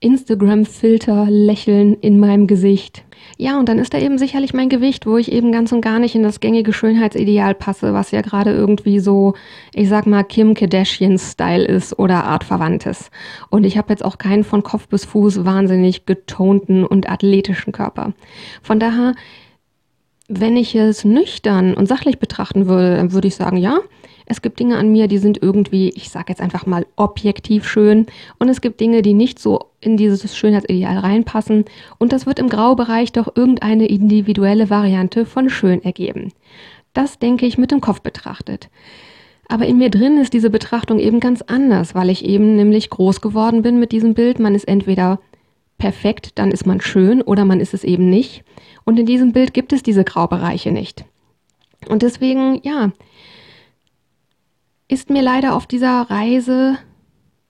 Instagram-Filter-Lächeln 0.00 1.94
in 2.00 2.18
meinem 2.18 2.46
Gesicht. 2.46 3.04
Ja, 3.38 3.58
und 3.58 3.68
dann 3.68 3.78
ist 3.78 3.92
da 3.92 3.98
eben 3.98 4.18
sicherlich 4.18 4.54
mein 4.54 4.68
Gewicht, 4.68 5.06
wo 5.06 5.16
ich 5.16 5.32
eben 5.32 5.52
ganz 5.52 5.72
und 5.72 5.80
gar 5.80 5.98
nicht 5.98 6.14
in 6.14 6.22
das 6.22 6.40
gängige 6.40 6.72
Schönheitsideal 6.72 7.54
passe, 7.54 7.92
was 7.92 8.10
ja 8.10 8.20
gerade 8.22 8.52
irgendwie 8.52 8.98
so, 8.98 9.34
ich 9.74 9.88
sag 9.88 10.06
mal, 10.06 10.22
Kim 10.22 10.54
Kardashian-Style 10.54 11.64
ist 11.64 11.98
oder 11.98 12.24
artverwandtes. 12.24 13.10
Und 13.50 13.64
ich 13.64 13.76
habe 13.76 13.90
jetzt 13.90 14.04
auch 14.04 14.18
keinen 14.18 14.44
von 14.44 14.62
Kopf 14.62 14.88
bis 14.88 15.04
Fuß 15.04 15.44
wahnsinnig 15.44 16.06
getonten 16.06 16.84
und 16.84 17.10
athletischen 17.10 17.72
Körper. 17.72 18.12
Von 18.62 18.80
daher, 18.80 19.14
wenn 20.28 20.56
ich 20.56 20.74
es 20.74 21.04
nüchtern 21.04 21.74
und 21.74 21.86
sachlich 21.86 22.18
betrachten 22.18 22.66
würde, 22.66 22.96
dann 22.96 23.12
würde 23.12 23.28
ich 23.28 23.36
sagen, 23.36 23.56
ja, 23.56 23.78
es 24.28 24.42
gibt 24.42 24.58
Dinge 24.58 24.76
an 24.76 24.90
mir, 24.90 25.06
die 25.06 25.18
sind 25.18 25.40
irgendwie, 25.40 25.90
ich 25.90 26.10
sage 26.10 26.26
jetzt 26.30 26.40
einfach 26.40 26.66
mal, 26.66 26.84
objektiv 26.96 27.66
schön. 27.66 28.06
Und 28.40 28.48
es 28.48 28.60
gibt 28.60 28.80
Dinge, 28.80 29.02
die 29.02 29.14
nicht 29.14 29.38
so 29.38 29.66
in 29.80 29.96
dieses 29.96 30.36
Schönheitsideal 30.36 30.98
reinpassen. 30.98 31.64
Und 31.98 32.12
das 32.12 32.26
wird 32.26 32.40
im 32.40 32.48
Graubereich 32.48 33.12
doch 33.12 33.36
irgendeine 33.36 33.86
individuelle 33.86 34.68
Variante 34.68 35.26
von 35.26 35.48
schön 35.48 35.82
ergeben. 35.84 36.32
Das 36.92 37.20
denke 37.20 37.46
ich 37.46 37.56
mit 37.56 37.70
dem 37.70 37.80
Kopf 37.80 38.00
betrachtet. 38.00 38.68
Aber 39.48 39.66
in 39.66 39.78
mir 39.78 39.90
drin 39.90 40.18
ist 40.18 40.32
diese 40.32 40.50
Betrachtung 40.50 40.98
eben 40.98 41.20
ganz 41.20 41.42
anders, 41.42 41.94
weil 41.94 42.10
ich 42.10 42.24
eben 42.24 42.56
nämlich 42.56 42.90
groß 42.90 43.20
geworden 43.20 43.62
bin 43.62 43.78
mit 43.78 43.92
diesem 43.92 44.14
Bild. 44.14 44.40
Man 44.40 44.56
ist 44.56 44.66
entweder 44.66 45.20
perfekt, 45.78 46.38
dann 46.38 46.50
ist 46.50 46.66
man 46.66 46.80
schön 46.80 47.22
oder 47.22 47.44
man 47.44 47.60
ist 47.60 47.74
es 47.74 47.84
eben 47.84 48.08
nicht. 48.08 48.44
Und 48.84 48.98
in 48.98 49.06
diesem 49.06 49.32
Bild 49.32 49.54
gibt 49.54 49.72
es 49.72 49.82
diese 49.82 50.04
Graubereiche 50.04 50.72
nicht. 50.72 51.04
Und 51.88 52.02
deswegen, 52.02 52.60
ja, 52.62 52.92
ist 54.88 55.10
mir 55.10 55.22
leider 55.22 55.54
auf 55.54 55.66
dieser 55.66 56.02
Reise 56.02 56.78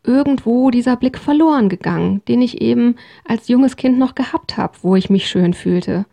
irgendwo 0.03 0.71
dieser 0.71 0.97
Blick 0.97 1.19
verloren 1.19 1.69
gegangen, 1.69 2.23
den 2.29 2.41
ich 2.41 2.61
eben 2.61 2.97
als 3.25 3.49
junges 3.49 3.77
Kind 3.77 3.99
noch 3.99 4.15
gehabt 4.15 4.57
habe, 4.57 4.75
wo 4.83 4.97
ich 4.97 5.11
mich 5.11 5.29
schön 5.29 5.53
fühlte. 5.53 6.07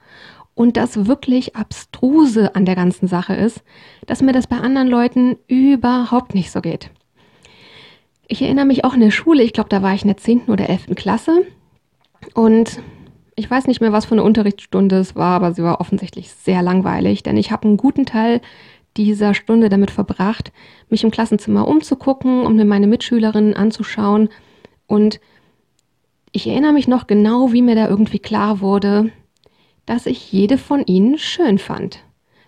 Und 0.55 0.77
das 0.77 1.07
wirklich 1.07 1.55
abstruse 1.55 2.55
an 2.55 2.65
der 2.65 2.75
ganzen 2.75 3.07
Sache 3.07 3.35
ist, 3.35 3.63
dass 4.05 4.21
mir 4.21 4.33
das 4.33 4.47
bei 4.47 4.57
anderen 4.57 4.87
Leuten 4.87 5.37
überhaupt 5.47 6.35
nicht 6.35 6.51
so 6.51 6.61
geht. 6.61 6.91
Ich 8.27 8.41
erinnere 8.41 8.65
mich 8.65 8.83
auch 8.85 8.93
in 8.93 9.01
der 9.01 9.11
Schule, 9.11 9.43
ich 9.43 9.53
glaube, 9.53 9.69
da 9.69 9.81
war 9.81 9.93
ich 9.93 10.03
in 10.03 10.07
der 10.07 10.17
10. 10.17 10.43
oder 10.47 10.69
11. 10.69 10.95
Klasse 10.95 11.45
und 12.33 12.81
ich 13.35 13.49
weiß 13.49 13.67
nicht 13.67 13.81
mehr, 13.81 13.91
was 13.91 14.05
für 14.05 14.15
eine 14.15 14.23
Unterrichtsstunde 14.23 14.97
es 14.97 15.15
war, 15.15 15.35
aber 15.35 15.53
sie 15.53 15.63
war 15.63 15.81
offensichtlich 15.81 16.31
sehr 16.31 16.61
langweilig, 16.61 17.23
denn 17.23 17.37
ich 17.37 17.51
habe 17.51 17.67
einen 17.67 17.77
guten 17.77 18.05
Teil 18.05 18.41
dieser 18.97 19.33
Stunde 19.33 19.69
damit 19.69 19.91
verbracht, 19.91 20.51
mich 20.89 21.03
im 21.03 21.11
Klassenzimmer 21.11 21.67
umzugucken, 21.67 22.45
um 22.45 22.55
mir 22.55 22.65
meine 22.65 22.85
Mitschülerinnen 22.85 23.55
anzuschauen. 23.55 24.29
Und 24.85 25.19
ich 26.31 26.47
erinnere 26.47 26.73
mich 26.73 26.87
noch 26.87 27.07
genau, 27.07 27.51
wie 27.53 27.63
mir 27.63 27.75
da 27.75 27.87
irgendwie 27.87 28.19
klar 28.19 28.61
wurde, 28.61 29.11
dass 29.87 30.05
ich 30.05 30.31
jede 30.31 30.59
von 30.59 30.85
ihnen 30.85 31.17
schön 31.17 31.57
fand. 31.57 32.03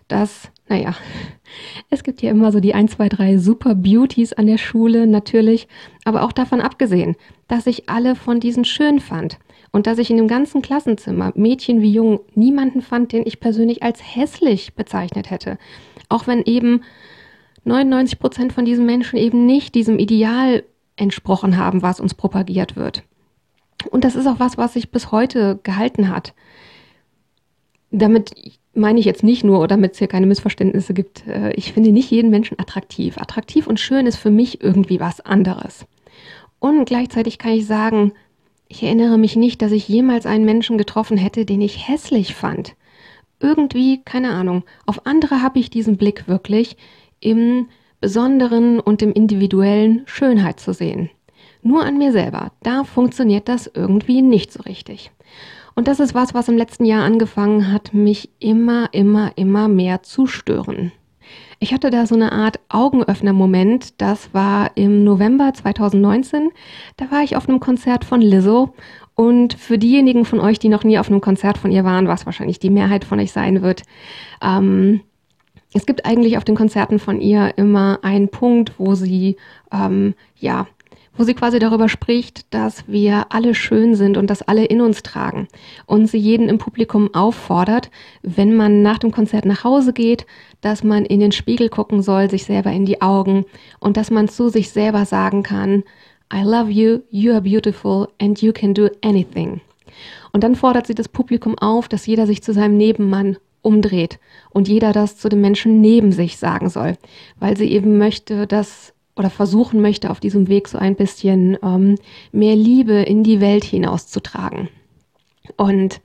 Dass 0.08 0.52
naja, 0.68 0.96
es 1.90 2.04
gibt 2.04 2.22
ja 2.22 2.30
immer 2.30 2.52
so 2.52 2.60
die 2.60 2.76
1, 2.76 2.92
2, 2.92 3.10
3 3.10 3.38
Super 3.40 3.74
Beauties 3.74 4.34
an 4.34 4.46
der 4.46 4.60
Schule, 4.60 5.08
natürlich, 5.08 5.68
aber 6.04 6.24
auch 6.24 6.32
davon 6.32 6.62
abgesehen, 6.62 7.16
dass 7.48 7.66
ich 7.66 7.90
alle 7.90 8.16
von 8.16 8.40
diesen 8.40 8.66
schön 8.66 9.00
fand 9.00 9.40
und 9.76 9.88
dass 9.88 9.98
ich 9.98 10.10
in 10.10 10.16
dem 10.16 10.30
ganzen 10.30 10.62
Klassenzimmer, 10.62 11.34
Mädchen 11.36 11.82
wie 11.82 11.92
Jungen, 11.92 12.22
niemanden 12.34 12.82
fand, 12.82 13.12
den 13.12 13.28
ich 13.28 13.42
persönlich 13.42 13.84
als 13.84 14.00
hässlich 14.02 14.74
bezeichnet 14.74 15.30
hätte. 15.30 15.58
Auch 16.08 16.28
wenn 16.28 16.44
eben 16.44 16.80
99 17.66 18.18
Prozent 18.18 18.54
von 18.54 18.64
diesen 18.64 18.86
Menschen 18.86 19.18
eben 19.18 19.46
nicht 19.46 19.76
diesem 19.76 20.00
Ideal 20.00 20.64
entsprochen 20.96 21.58
haben, 21.58 21.82
was 21.82 22.00
uns 22.00 22.14
propagiert 22.14 22.78
wird. 22.78 23.04
Und 23.92 24.06
das 24.06 24.16
ist 24.16 24.28
auch 24.28 24.40
was, 24.40 24.58
was 24.58 24.72
sich 24.72 24.92
bis 24.92 25.12
heute 25.12 25.60
gehalten 25.64 26.08
hat. 26.08 26.34
Damit 27.92 28.32
meine 28.74 29.02
ich 29.02 29.06
jetzt 29.06 29.24
nicht 29.24 29.44
nur, 29.44 29.68
damit 29.68 29.92
es 29.92 30.00
hier 30.00 30.08
keine 30.08 30.26
Missverständnisse 30.26 30.94
gibt, 30.94 31.28
äh, 31.28 31.52
ich 31.52 31.74
finde 31.74 31.92
nicht 31.92 32.10
jeden 32.12 32.30
Menschen 32.30 32.58
attraktiv. 32.60 33.18
Attraktiv 33.18 33.68
und 33.68 33.82
schön 33.82 34.08
ist 34.08 34.16
für 34.16 34.32
mich 34.32 34.64
irgendwie 34.64 35.02
was 35.02 35.20
anderes. 35.20 35.86
Und 36.60 36.86
gleichzeitig 36.86 37.40
kann 37.40 37.52
ich 37.52 37.66
sagen, 37.66 38.14
ich 38.68 38.84
erinnere 38.84 39.18
mich 39.18 39.36
nicht, 39.36 39.62
dass 39.62 39.72
ich 39.72 39.88
jemals 39.88 40.26
einen 40.26 40.46
Menschen 40.46 40.78
getroffen 40.78 41.18
hätte, 41.18 41.46
den 41.46 41.62
ich 41.62 41.88
hässlich 41.88 42.36
fand. 42.36 42.76
Irgendwie, 43.40 44.02
keine 44.04 44.32
Ahnung, 44.32 44.64
auf 44.86 45.06
andere 45.06 45.42
habe 45.42 45.60
ich 45.60 45.70
diesen 45.70 45.98
Blick 45.98 46.28
wirklich 46.28 46.78
im 47.20 47.68
Besonderen 48.02 48.80
und 48.80 49.02
im 49.02 49.14
individuellen 49.14 50.04
Schönheit 50.06 50.60
zu 50.60 50.74
sehen. 50.74 51.10
Nur 51.62 51.84
an 51.84 51.98
mir 51.98 52.12
selber, 52.12 52.52
da 52.64 52.84
funktioniert 52.84 53.50
das 53.50 53.70
irgendwie 53.74 54.22
nicht 54.22 54.52
so 54.52 54.62
richtig. 54.64 55.12
Und 55.74 55.88
das 55.88 56.00
ist 56.00 56.14
was, 56.14 56.34
was 56.34 56.48
im 56.48 56.58
letzten 56.58 56.86
Jahr 56.86 57.04
angefangen 57.04 57.72
hat, 57.72 57.94
mich 57.94 58.30
immer, 58.40 58.90
immer, 58.94 59.34
immer 59.36 59.68
mehr 59.68 60.04
zu 60.04 60.28
stören. 60.28 60.92
Ich 61.66 61.74
hatte 61.74 61.90
da 61.90 62.06
so 62.06 62.14
eine 62.14 62.32
Art 62.32 62.60
Augenöffner-Moment. 62.70 64.00
Das 64.00 64.36
war 64.36 64.70
im 64.76 65.04
November 65.04 65.52
2019. 65.52 66.52
Da 66.96 67.10
war 67.10 67.24
ich 67.24 67.36
auf 67.36 67.50
einem 67.50 67.60
Konzert 67.60 68.06
von 68.06 68.22
Lizzo. 68.22 68.76
Und 69.16 69.56
für 69.56 69.80
diejenigen 69.80 70.26
von 70.26 70.40
euch, 70.40 70.60
die 70.60 70.70
noch 70.70 70.84
nie 70.84 71.00
auf 71.00 71.10
einem 71.10 71.22
Konzert 71.22 71.58
von 71.58 71.72
ihr 71.72 71.84
waren, 71.84 72.08
was 72.08 72.28
wahrscheinlich 72.28 72.60
die 72.60 72.70
Mehrheit 72.70 73.04
von 73.04 73.20
euch 73.20 73.32
sein 73.32 73.64
wird, 73.64 73.82
ähm, 74.44 75.02
es 75.74 75.88
gibt 75.88 76.06
eigentlich 76.06 76.38
auf 76.38 76.44
den 76.44 76.54
Konzerten 76.54 77.00
von 77.00 77.20
ihr 77.20 77.58
immer 77.58 77.98
einen 78.04 78.30
Punkt, 78.30 78.74
wo 78.78 78.94
sie 78.94 79.36
ähm, 79.74 80.14
ja 80.36 80.68
wo 81.18 81.24
sie 81.24 81.34
quasi 81.34 81.60
darüber 81.60 81.90
spricht, 81.90 82.54
dass 82.54 82.88
wir 82.88 83.28
alle 83.30 83.56
schön 83.56 83.96
sind 83.96 84.18
und 84.18 84.30
das 84.30 84.42
alle 84.42 84.66
in 84.66 84.82
uns 84.82 85.04
tragen. 85.04 85.48
Und 85.86 86.08
sie 86.08 86.18
jeden 86.18 86.50
im 86.50 86.58
Publikum 86.58 87.14
auffordert, 87.14 87.90
wenn 88.22 88.56
man 88.56 88.82
nach 88.82 88.98
dem 88.98 89.12
Konzert 89.12 89.46
nach 89.46 89.64
Hause 89.64 89.94
geht, 89.94 90.26
dass 90.62 90.84
man 90.84 91.06
in 91.06 91.20
den 91.20 91.32
Spiegel 91.32 91.70
gucken 91.70 92.02
soll, 92.02 92.30
sich 92.30 92.46
selber 92.46 92.72
in 92.72 92.86
die 92.86 93.02
Augen 93.02 93.46
und 93.80 93.98
dass 93.98 94.12
man 94.12 94.28
zu 94.28 94.50
sich 94.50 94.70
selber 94.72 95.06
sagen 95.06 95.44
kann, 95.44 95.84
I 96.34 96.42
love 96.42 96.72
you, 96.72 97.00
you 97.12 97.32
are 97.34 97.42
beautiful 97.42 98.08
and 98.20 98.42
you 98.42 98.52
can 98.52 98.74
do 98.74 98.90
anything. 99.04 99.62
Und 100.34 100.44
dann 100.44 100.56
fordert 100.56 100.88
sie 100.88 100.96
das 100.96 101.08
Publikum 101.08 101.58
auf, 101.58 101.88
dass 101.88 102.06
jeder 102.08 102.28
sich 102.28 102.44
zu 102.44 102.52
seinem 102.52 102.78
Nebenmann 102.78 103.38
umdreht 103.62 104.20
und 104.52 104.68
jeder 104.68 104.92
das 104.92 105.18
zu 105.18 105.30
dem 105.30 105.42
Menschen 105.42 105.82
neben 105.82 106.12
sich 106.12 106.38
sagen 106.38 106.70
soll, 106.70 106.98
weil 107.40 107.58
sie 107.58 107.72
eben 107.72 107.98
möchte, 107.98 108.48
dass 108.48 108.95
oder 109.16 109.30
versuchen 109.30 109.82
möchte, 109.82 110.10
auf 110.10 110.20
diesem 110.20 110.48
Weg 110.48 110.68
so 110.68 110.78
ein 110.78 110.96
bisschen 110.96 111.58
ähm, 111.64 111.96
mehr 112.32 112.56
Liebe 112.56 112.94
in 112.94 113.24
die 113.24 113.42
Welt 113.42 113.64
hinauszutragen. 113.64 114.70
Und 115.58 116.02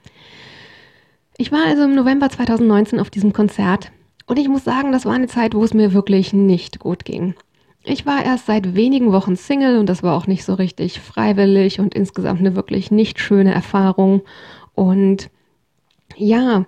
ich 1.36 1.50
war 1.50 1.64
also 1.66 1.84
im 1.84 1.94
November 1.94 2.28
2019 2.28 3.00
auf 3.00 3.10
diesem 3.10 3.32
Konzert 3.32 3.90
und 4.26 4.38
ich 4.38 4.48
muss 4.48 4.62
sagen, 4.62 4.92
das 4.92 5.06
war 5.06 5.14
eine 5.14 5.26
Zeit, 5.26 5.54
wo 5.54 5.64
es 5.64 5.74
mir 5.74 5.92
wirklich 5.92 6.32
nicht 6.32 6.78
gut 6.78 7.04
ging. 7.04 7.34
Ich 7.82 8.04
war 8.06 8.24
erst 8.24 8.46
seit 8.46 8.74
wenigen 8.76 9.10
Wochen 9.10 9.36
Single 9.36 9.78
und 9.78 9.88
das 9.88 10.02
war 10.02 10.16
auch 10.16 10.26
nicht 10.26 10.44
so 10.44 10.54
richtig 10.54 11.00
freiwillig 11.00 11.80
und 11.80 11.94
insgesamt 11.94 12.40
eine 12.40 12.54
wirklich 12.54 12.90
nicht 12.90 13.18
schöne 13.18 13.52
Erfahrung. 13.52 14.22
Und 14.74 15.30
ja, 16.16 16.66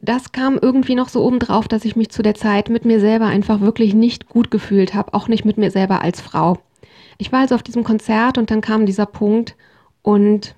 das 0.00 0.32
kam 0.32 0.58
irgendwie 0.60 0.94
noch 0.94 1.08
so 1.08 1.24
obendrauf, 1.24 1.68
dass 1.68 1.84
ich 1.84 1.96
mich 1.96 2.10
zu 2.10 2.22
der 2.22 2.34
Zeit 2.34 2.68
mit 2.68 2.84
mir 2.84 3.00
selber 3.00 3.26
einfach 3.26 3.60
wirklich 3.60 3.94
nicht 3.94 4.28
gut 4.28 4.50
gefühlt 4.50 4.94
habe, 4.94 5.14
auch 5.14 5.28
nicht 5.28 5.44
mit 5.44 5.58
mir 5.58 5.70
selber 5.70 6.02
als 6.02 6.20
Frau. 6.20 6.58
Ich 7.18 7.32
war 7.32 7.40
also 7.40 7.54
auf 7.54 7.62
diesem 7.62 7.84
Konzert 7.84 8.38
und 8.38 8.50
dann 8.50 8.60
kam 8.60 8.86
dieser 8.86 9.06
Punkt 9.06 9.56
und 10.02 10.54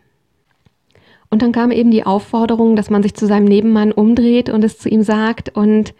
und 1.30 1.42
dann 1.42 1.52
kam 1.52 1.70
eben 1.70 1.90
die 1.90 2.06
Aufforderung, 2.06 2.74
dass 2.74 2.88
man 2.88 3.02
sich 3.02 3.14
zu 3.14 3.26
seinem 3.26 3.44
Nebenmann 3.44 3.92
umdreht 3.92 4.48
und 4.48 4.64
es 4.64 4.78
zu 4.78 4.88
ihm 4.88 5.02
sagt 5.02 5.50
und 5.50 5.92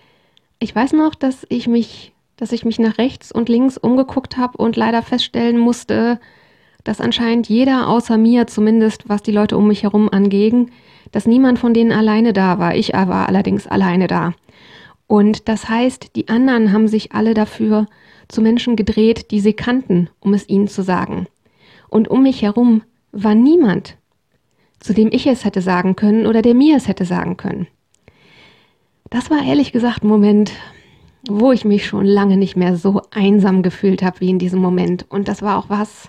ich 0.58 0.74
weiß 0.74 0.94
noch, 0.94 1.14
dass 1.14 1.46
ich 1.48 1.68
mich 1.68 2.12
dass 2.36 2.52
ich 2.52 2.64
mich 2.64 2.78
nach 2.78 2.98
rechts 2.98 3.32
und 3.32 3.48
links 3.48 3.76
umgeguckt 3.76 4.36
habe 4.36 4.56
und 4.58 4.76
leider 4.76 5.02
feststellen 5.02 5.58
musste, 5.58 6.20
dass 6.88 7.02
anscheinend 7.02 7.50
jeder 7.50 7.86
außer 7.86 8.16
mir, 8.16 8.46
zumindest 8.46 9.10
was 9.10 9.22
die 9.22 9.30
Leute 9.30 9.58
um 9.58 9.68
mich 9.68 9.82
herum 9.82 10.08
anging, 10.10 10.70
dass 11.12 11.26
niemand 11.26 11.58
von 11.58 11.74
denen 11.74 11.92
alleine 11.92 12.32
da 12.32 12.58
war. 12.58 12.76
Ich 12.76 12.94
war 12.94 13.28
allerdings 13.28 13.66
alleine 13.66 14.06
da. 14.06 14.32
Und 15.06 15.50
das 15.50 15.68
heißt, 15.68 16.16
die 16.16 16.28
anderen 16.28 16.72
haben 16.72 16.88
sich 16.88 17.12
alle 17.12 17.34
dafür 17.34 17.84
zu 18.28 18.40
Menschen 18.40 18.74
gedreht, 18.74 19.30
die 19.32 19.40
sie 19.40 19.52
kannten, 19.52 20.08
um 20.20 20.32
es 20.32 20.48
ihnen 20.48 20.66
zu 20.66 20.82
sagen. 20.82 21.26
Und 21.90 22.08
um 22.08 22.22
mich 22.22 22.40
herum 22.40 22.82
war 23.12 23.34
niemand, 23.34 23.98
zu 24.80 24.94
dem 24.94 25.10
ich 25.12 25.26
es 25.26 25.44
hätte 25.44 25.60
sagen 25.60 25.94
können 25.94 26.26
oder 26.26 26.40
der 26.40 26.54
mir 26.54 26.78
es 26.78 26.88
hätte 26.88 27.04
sagen 27.04 27.36
können. 27.36 27.66
Das 29.10 29.28
war 29.28 29.44
ehrlich 29.44 29.72
gesagt 29.72 30.04
ein 30.04 30.08
Moment, 30.08 30.52
wo 31.28 31.52
ich 31.52 31.66
mich 31.66 31.86
schon 31.86 32.06
lange 32.06 32.38
nicht 32.38 32.56
mehr 32.56 32.78
so 32.78 33.02
einsam 33.10 33.62
gefühlt 33.62 34.00
habe 34.02 34.20
wie 34.20 34.30
in 34.30 34.38
diesem 34.38 34.60
Moment. 34.62 35.04
Und 35.10 35.28
das 35.28 35.42
war 35.42 35.58
auch 35.58 35.68
was, 35.68 36.08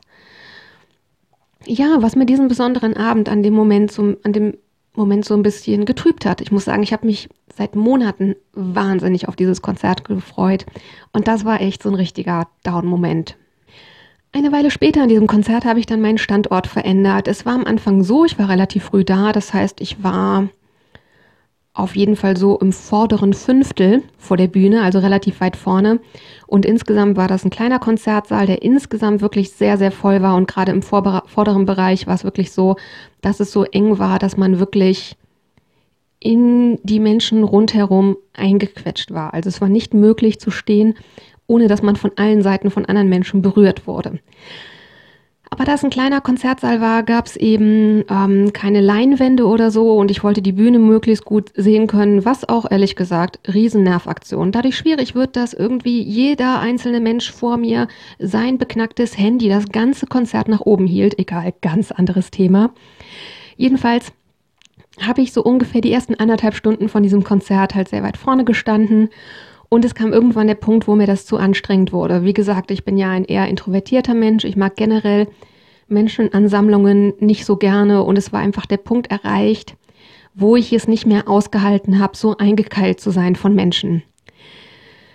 ja, 1.65 2.01
was 2.01 2.15
mir 2.15 2.25
diesen 2.25 2.47
besonderen 2.47 2.95
Abend 2.95 3.29
an 3.29 3.43
dem 3.43 3.53
Moment, 3.53 3.91
zum, 3.91 4.17
an 4.23 4.33
dem 4.33 4.57
Moment 4.95 5.25
so 5.25 5.33
ein 5.33 5.43
bisschen 5.43 5.85
getrübt 5.85 6.25
hat. 6.25 6.41
Ich 6.41 6.51
muss 6.51 6.65
sagen, 6.65 6.83
ich 6.83 6.93
habe 6.93 7.05
mich 7.05 7.29
seit 7.55 7.75
Monaten 7.75 8.35
wahnsinnig 8.53 9.27
auf 9.27 9.35
dieses 9.35 9.61
Konzert 9.61 10.03
gefreut 10.03 10.65
und 11.13 11.27
das 11.27 11.45
war 11.45 11.61
echt 11.61 11.83
so 11.83 11.89
ein 11.89 11.95
richtiger 11.95 12.47
Down-Moment. 12.63 13.35
Eine 14.31 14.51
Weile 14.51 14.69
später 14.69 15.01
an 15.03 15.09
diesem 15.09 15.25
Konzert 15.27 15.65
habe 15.65 15.79
ich 15.79 15.87
dann 15.87 16.01
meinen 16.01 16.19
Standort 16.19 16.67
verändert. 16.67 17.27
Es 17.27 17.45
war 17.45 17.55
am 17.55 17.65
Anfang 17.65 18.03
so, 18.03 18.25
ich 18.25 18.37
war 18.37 18.47
relativ 18.47 18.83
früh 18.83 19.03
da, 19.03 19.31
das 19.31 19.53
heißt, 19.53 19.81
ich 19.81 20.03
war 20.03 20.49
auf 21.79 21.95
jeden 21.95 22.15
Fall 22.15 22.37
so 22.37 22.57
im 22.59 22.71
vorderen 22.71 23.33
Fünftel 23.33 24.03
vor 24.17 24.37
der 24.37 24.47
Bühne, 24.47 24.81
also 24.81 24.99
relativ 24.99 25.39
weit 25.41 25.55
vorne. 25.55 25.99
Und 26.45 26.65
insgesamt 26.65 27.17
war 27.17 27.27
das 27.27 27.45
ein 27.45 27.49
kleiner 27.49 27.79
Konzertsaal, 27.79 28.45
der 28.45 28.61
insgesamt 28.61 29.21
wirklich 29.21 29.51
sehr, 29.51 29.77
sehr 29.77 29.91
voll 29.91 30.21
war. 30.21 30.35
Und 30.35 30.47
gerade 30.47 30.71
im 30.71 30.81
vorderen 30.81 31.65
Bereich 31.65 32.07
war 32.07 32.15
es 32.15 32.23
wirklich 32.23 32.51
so, 32.51 32.75
dass 33.21 33.39
es 33.39 33.51
so 33.51 33.63
eng 33.63 33.99
war, 33.99 34.19
dass 34.19 34.37
man 34.37 34.59
wirklich 34.59 35.15
in 36.19 36.79
die 36.83 36.99
Menschen 36.99 37.43
rundherum 37.43 38.17
eingequetscht 38.33 39.11
war. 39.11 39.33
Also 39.33 39.47
es 39.47 39.61
war 39.61 39.69
nicht 39.69 39.93
möglich 39.93 40.39
zu 40.39 40.51
stehen, 40.51 40.95
ohne 41.47 41.67
dass 41.67 41.81
man 41.81 41.95
von 41.95 42.11
allen 42.17 42.41
Seiten 42.41 42.71
von 42.71 42.85
anderen 42.85 43.09
Menschen 43.09 43.41
berührt 43.41 43.87
wurde. 43.87 44.19
Aber 45.51 45.65
da 45.65 45.73
es 45.73 45.83
ein 45.83 45.89
kleiner 45.89 46.21
Konzertsaal 46.21 46.79
war, 46.79 47.01
gab 47.03 47.25
es 47.25 47.35
eben 47.35 48.03
ähm, 48.09 48.53
keine 48.53 48.81
Leinwände 48.81 49.47
oder 49.47 49.71
so 49.71 49.95
und 49.97 50.11
ich 50.11 50.23
wollte 50.23 50.41
die 50.41 50.51
Bühne 50.51 50.77
möglichst 50.77 51.25
gut 51.25 51.51
sehen 51.55 51.87
können, 51.87 52.23
was 52.23 52.47
auch 52.47 52.69
ehrlich 52.69 52.95
gesagt 52.95 53.39
Riesennervaktion. 53.51 54.51
Dadurch 54.51 54.77
schwierig 54.77 55.15
wird, 55.15 55.35
dass 55.35 55.53
irgendwie 55.53 56.01
jeder 56.01 56.59
einzelne 56.59 56.99
Mensch 56.99 57.31
vor 57.31 57.57
mir 57.57 57.87
sein 58.19 58.59
beknacktes 58.59 59.17
Handy 59.17 59.49
das 59.49 59.69
ganze 59.69 60.05
Konzert 60.05 60.47
nach 60.49 60.61
oben 60.61 60.85
hielt. 60.85 61.17
Egal, 61.17 61.53
ganz 61.61 61.91
anderes 61.91 62.29
Thema. 62.29 62.69
Jedenfalls 63.57 64.11
habe 65.01 65.21
ich 65.21 65.33
so 65.33 65.43
ungefähr 65.43 65.81
die 65.81 65.91
ersten 65.91 66.15
anderthalb 66.15 66.53
Stunden 66.53 66.89
von 66.89 67.03
diesem 67.03 67.23
Konzert 67.23 67.73
halt 67.73 67.89
sehr 67.89 68.03
weit 68.03 68.17
vorne 68.17 68.45
gestanden 68.45 69.09
und 69.69 69.85
es 69.85 69.93
kam 69.93 70.11
irgendwann 70.11 70.47
der 70.47 70.55
Punkt, 70.55 70.87
wo 70.87 70.95
mir 70.95 71.05
das 71.05 71.27
zu 71.27 71.37
anstrengend 71.37 71.93
wurde. 71.93 72.23
Wie 72.23 72.33
gesagt, 72.33 72.71
ich 72.71 72.83
bin 72.83 72.97
ja 72.97 73.11
ein 73.11 73.23
eher 73.23 73.47
introvertierter 73.47 74.15
Mensch. 74.15 74.43
Ich 74.43 74.57
mag 74.57 74.75
generell 74.75 75.27
Menschenansammlungen 75.87 77.13
nicht 77.19 77.45
so 77.45 77.55
gerne. 77.55 78.03
Und 78.03 78.17
es 78.17 78.33
war 78.33 78.39
einfach 78.39 78.65
der 78.65 78.77
Punkt 78.77 79.11
erreicht, 79.11 79.75
wo 80.33 80.55
ich 80.55 80.73
es 80.73 80.87
nicht 80.87 81.05
mehr 81.05 81.27
ausgehalten 81.27 81.99
habe, 81.99 82.17
so 82.17 82.35
eingekeilt 82.37 82.99
zu 82.99 83.11
sein 83.11 83.35
von 83.35 83.53
Menschen. 83.53 84.01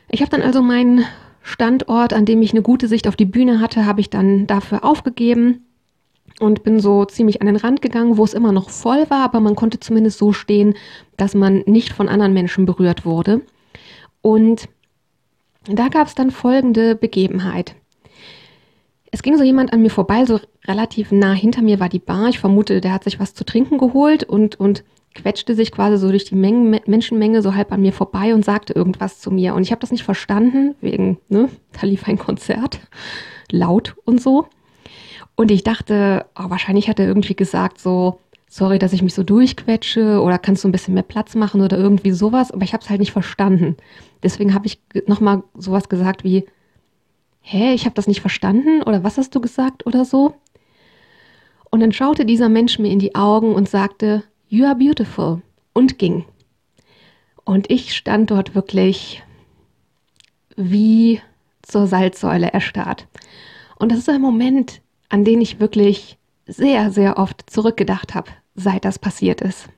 Ich 0.08 0.20
habe 0.20 0.30
dann 0.30 0.42
also 0.42 0.62
meinen 0.62 1.04
Standort, 1.42 2.12
an 2.12 2.24
dem 2.24 2.40
ich 2.40 2.52
eine 2.52 2.62
gute 2.62 2.86
Sicht 2.86 3.08
auf 3.08 3.16
die 3.16 3.24
Bühne 3.24 3.60
hatte, 3.60 3.86
habe 3.86 4.00
ich 4.00 4.08
dann 4.08 4.46
dafür 4.46 4.84
aufgegeben 4.84 5.66
und 6.38 6.62
bin 6.62 6.78
so 6.78 7.04
ziemlich 7.04 7.40
an 7.40 7.46
den 7.46 7.56
Rand 7.56 7.82
gegangen, 7.82 8.16
wo 8.16 8.24
es 8.24 8.34
immer 8.34 8.52
noch 8.52 8.70
voll 8.70 9.08
war, 9.10 9.24
aber 9.24 9.40
man 9.40 9.56
konnte 9.56 9.80
zumindest 9.80 10.18
so 10.18 10.32
stehen, 10.32 10.74
dass 11.16 11.34
man 11.34 11.62
nicht 11.66 11.92
von 11.92 12.08
anderen 12.08 12.32
Menschen 12.32 12.66
berührt 12.66 13.04
wurde. 13.04 13.42
Und 14.24 14.70
da 15.66 15.88
gab 15.88 16.06
es 16.06 16.14
dann 16.14 16.30
folgende 16.30 16.94
Begebenheit. 16.94 17.76
Es 19.10 19.22
ging 19.22 19.36
so 19.36 19.44
jemand 19.44 19.74
an 19.74 19.82
mir 19.82 19.90
vorbei, 19.90 20.24
so 20.24 20.40
relativ 20.64 21.12
nah 21.12 21.34
hinter 21.34 21.60
mir 21.60 21.78
war 21.78 21.90
die 21.90 21.98
Bar. 21.98 22.30
Ich 22.30 22.38
vermute, 22.38 22.80
der 22.80 22.94
hat 22.94 23.04
sich 23.04 23.20
was 23.20 23.34
zu 23.34 23.44
trinken 23.44 23.76
geholt 23.76 24.24
und, 24.24 24.58
und 24.58 24.82
quetschte 25.14 25.54
sich 25.54 25.70
quasi 25.72 25.98
so 25.98 26.08
durch 26.08 26.24
die 26.24 26.36
Mengen, 26.36 26.80
Menschenmenge 26.86 27.42
so 27.42 27.54
halb 27.54 27.70
an 27.70 27.82
mir 27.82 27.92
vorbei 27.92 28.32
und 28.32 28.46
sagte 28.46 28.72
irgendwas 28.72 29.20
zu 29.20 29.30
mir. 29.30 29.54
Und 29.54 29.60
ich 29.62 29.72
habe 29.72 29.80
das 29.82 29.92
nicht 29.92 30.04
verstanden, 30.04 30.74
wegen, 30.80 31.18
ne, 31.28 31.50
da 31.78 31.86
lief 31.86 32.08
ein 32.08 32.16
Konzert, 32.16 32.80
laut 33.52 33.94
und 34.06 34.22
so. 34.22 34.46
Und 35.36 35.50
ich 35.50 35.64
dachte, 35.64 36.24
oh, 36.34 36.48
wahrscheinlich 36.48 36.88
hat 36.88 36.98
er 36.98 37.06
irgendwie 37.06 37.36
gesagt 37.36 37.78
so, 37.78 38.20
sorry, 38.54 38.78
dass 38.78 38.92
ich 38.92 39.02
mich 39.02 39.14
so 39.14 39.24
durchquetsche 39.24 40.20
oder 40.22 40.38
kannst 40.38 40.62
du 40.62 40.68
ein 40.68 40.72
bisschen 40.72 40.94
mehr 40.94 41.02
Platz 41.02 41.34
machen 41.34 41.60
oder 41.60 41.76
irgendwie 41.76 42.12
sowas. 42.12 42.52
Aber 42.52 42.62
ich 42.62 42.72
habe 42.72 42.84
es 42.84 42.88
halt 42.88 43.00
nicht 43.00 43.10
verstanden. 43.10 43.76
Deswegen 44.22 44.54
habe 44.54 44.66
ich 44.66 44.78
nochmal 45.08 45.42
sowas 45.54 45.88
gesagt 45.88 46.22
wie, 46.22 46.44
hä, 47.40 47.74
ich 47.74 47.84
habe 47.84 47.96
das 47.96 48.06
nicht 48.06 48.20
verstanden 48.20 48.80
oder 48.84 49.02
was 49.02 49.18
hast 49.18 49.34
du 49.34 49.40
gesagt 49.40 49.84
oder 49.86 50.04
so. 50.04 50.36
Und 51.68 51.80
dann 51.80 51.90
schaute 51.90 52.24
dieser 52.24 52.48
Mensch 52.48 52.78
mir 52.78 52.92
in 52.92 53.00
die 53.00 53.16
Augen 53.16 53.56
und 53.56 53.68
sagte, 53.68 54.22
You 54.46 54.66
are 54.66 54.76
beautiful 54.76 55.42
und 55.72 55.98
ging. 55.98 56.24
Und 57.44 57.68
ich 57.72 57.96
stand 57.96 58.30
dort 58.30 58.54
wirklich 58.54 59.24
wie 60.54 61.20
zur 61.62 61.88
Salzsäule 61.88 62.52
erstarrt. 62.52 63.08
Und 63.80 63.90
das 63.90 63.98
ist 63.98 64.08
ein 64.08 64.20
Moment, 64.20 64.80
an 65.08 65.24
den 65.24 65.40
ich 65.40 65.58
wirklich 65.58 66.18
sehr, 66.46 66.92
sehr 66.92 67.18
oft 67.18 67.50
zurückgedacht 67.50 68.14
habe, 68.14 68.30
seit 68.54 68.84
das 68.84 68.98
passiert 68.98 69.40
ist. 69.40 69.68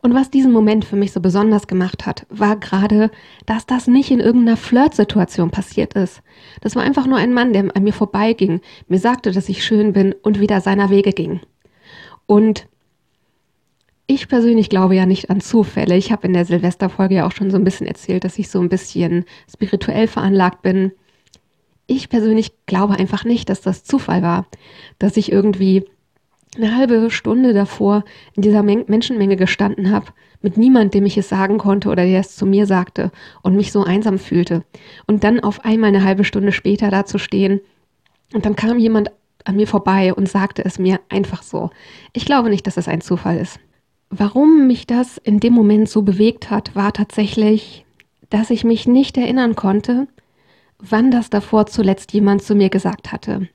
Und 0.00 0.14
was 0.14 0.30
diesen 0.30 0.52
Moment 0.52 0.84
für 0.84 0.96
mich 0.96 1.12
so 1.12 1.20
besonders 1.20 1.68
gemacht 1.68 2.06
hat, 2.06 2.26
war 2.28 2.56
gerade, 2.56 3.10
dass 3.46 3.66
das 3.66 3.86
nicht 3.86 4.10
in 4.10 4.18
irgendeiner 4.18 4.56
Flirtsituation 4.56 5.50
passiert 5.50 5.94
ist. 5.94 6.22
Das 6.60 6.74
war 6.74 6.82
einfach 6.82 7.06
nur 7.06 7.18
ein 7.18 7.32
Mann, 7.32 7.52
der 7.52 7.74
an 7.76 7.84
mir 7.84 7.92
vorbeiging, 7.92 8.60
mir 8.88 8.98
sagte, 8.98 9.30
dass 9.30 9.48
ich 9.48 9.64
schön 9.64 9.92
bin 9.92 10.12
und 10.22 10.40
wieder 10.40 10.60
seiner 10.60 10.90
Wege 10.90 11.12
ging. 11.12 11.40
Und 12.26 12.66
ich 14.08 14.28
persönlich 14.28 14.68
glaube 14.68 14.96
ja 14.96 15.06
nicht 15.06 15.30
an 15.30 15.40
Zufälle. 15.40 15.96
Ich 15.96 16.10
habe 16.10 16.26
in 16.26 16.32
der 16.32 16.44
Silvesterfolge 16.44 17.14
ja 17.14 17.26
auch 17.26 17.32
schon 17.32 17.52
so 17.52 17.56
ein 17.56 17.64
bisschen 17.64 17.86
erzählt, 17.86 18.24
dass 18.24 18.38
ich 18.38 18.50
so 18.50 18.60
ein 18.60 18.68
bisschen 18.68 19.24
spirituell 19.48 20.08
veranlagt 20.08 20.62
bin 20.62 20.92
ich 21.86 22.08
persönlich 22.08 22.52
glaube 22.66 22.94
einfach 22.94 23.24
nicht, 23.24 23.48
dass 23.48 23.60
das 23.60 23.84
Zufall 23.84 24.22
war, 24.22 24.46
dass 24.98 25.16
ich 25.16 25.32
irgendwie 25.32 25.84
eine 26.56 26.76
halbe 26.76 27.10
Stunde 27.10 27.54
davor 27.54 28.04
in 28.34 28.42
dieser 28.42 28.62
Men 28.62 28.84
Menschenmenge 28.86 29.36
gestanden 29.36 29.90
habe, 29.90 30.06
mit 30.42 30.56
niemand, 30.56 30.92
dem 30.92 31.06
ich 31.06 31.16
es 31.16 31.28
sagen 31.28 31.58
konnte 31.58 31.88
oder 31.88 32.04
der 32.04 32.20
es 32.20 32.36
zu 32.36 32.46
mir 32.46 32.66
sagte 32.66 33.10
und 33.42 33.56
mich 33.56 33.72
so 33.72 33.84
einsam 33.84 34.18
fühlte. 34.18 34.64
Und 35.06 35.24
dann 35.24 35.40
auf 35.40 35.64
einmal 35.64 35.88
eine 35.88 36.04
halbe 36.04 36.24
Stunde 36.24 36.52
später 36.52 36.90
da 36.90 37.06
zu 37.06 37.18
stehen 37.18 37.60
und 38.34 38.44
dann 38.44 38.56
kam 38.56 38.78
jemand 38.78 39.10
an 39.44 39.56
mir 39.56 39.66
vorbei 39.66 40.14
und 40.14 40.28
sagte 40.28 40.64
es 40.64 40.78
mir 40.78 41.00
einfach 41.08 41.42
so. 41.42 41.70
Ich 42.12 42.24
glaube 42.24 42.50
nicht, 42.50 42.66
dass 42.66 42.76
es 42.76 42.88
ein 42.88 43.00
Zufall 43.00 43.38
ist. 43.38 43.58
Warum 44.10 44.66
mich 44.66 44.86
das 44.86 45.16
in 45.18 45.40
dem 45.40 45.52
Moment 45.54 45.88
so 45.88 46.02
bewegt 46.02 46.50
hat, 46.50 46.76
war 46.76 46.92
tatsächlich, 46.92 47.84
dass 48.30 48.50
ich 48.50 48.62
mich 48.62 48.86
nicht 48.86 49.16
erinnern 49.16 49.56
konnte, 49.56 50.06
wann 50.78 51.10
das 51.10 51.30
davor 51.30 51.66
zuletzt 51.66 52.12
jemand 52.12 52.42
zu 52.42 52.54
mir 52.54 52.68
gesagt 52.68 53.10
hatte. 53.10 53.48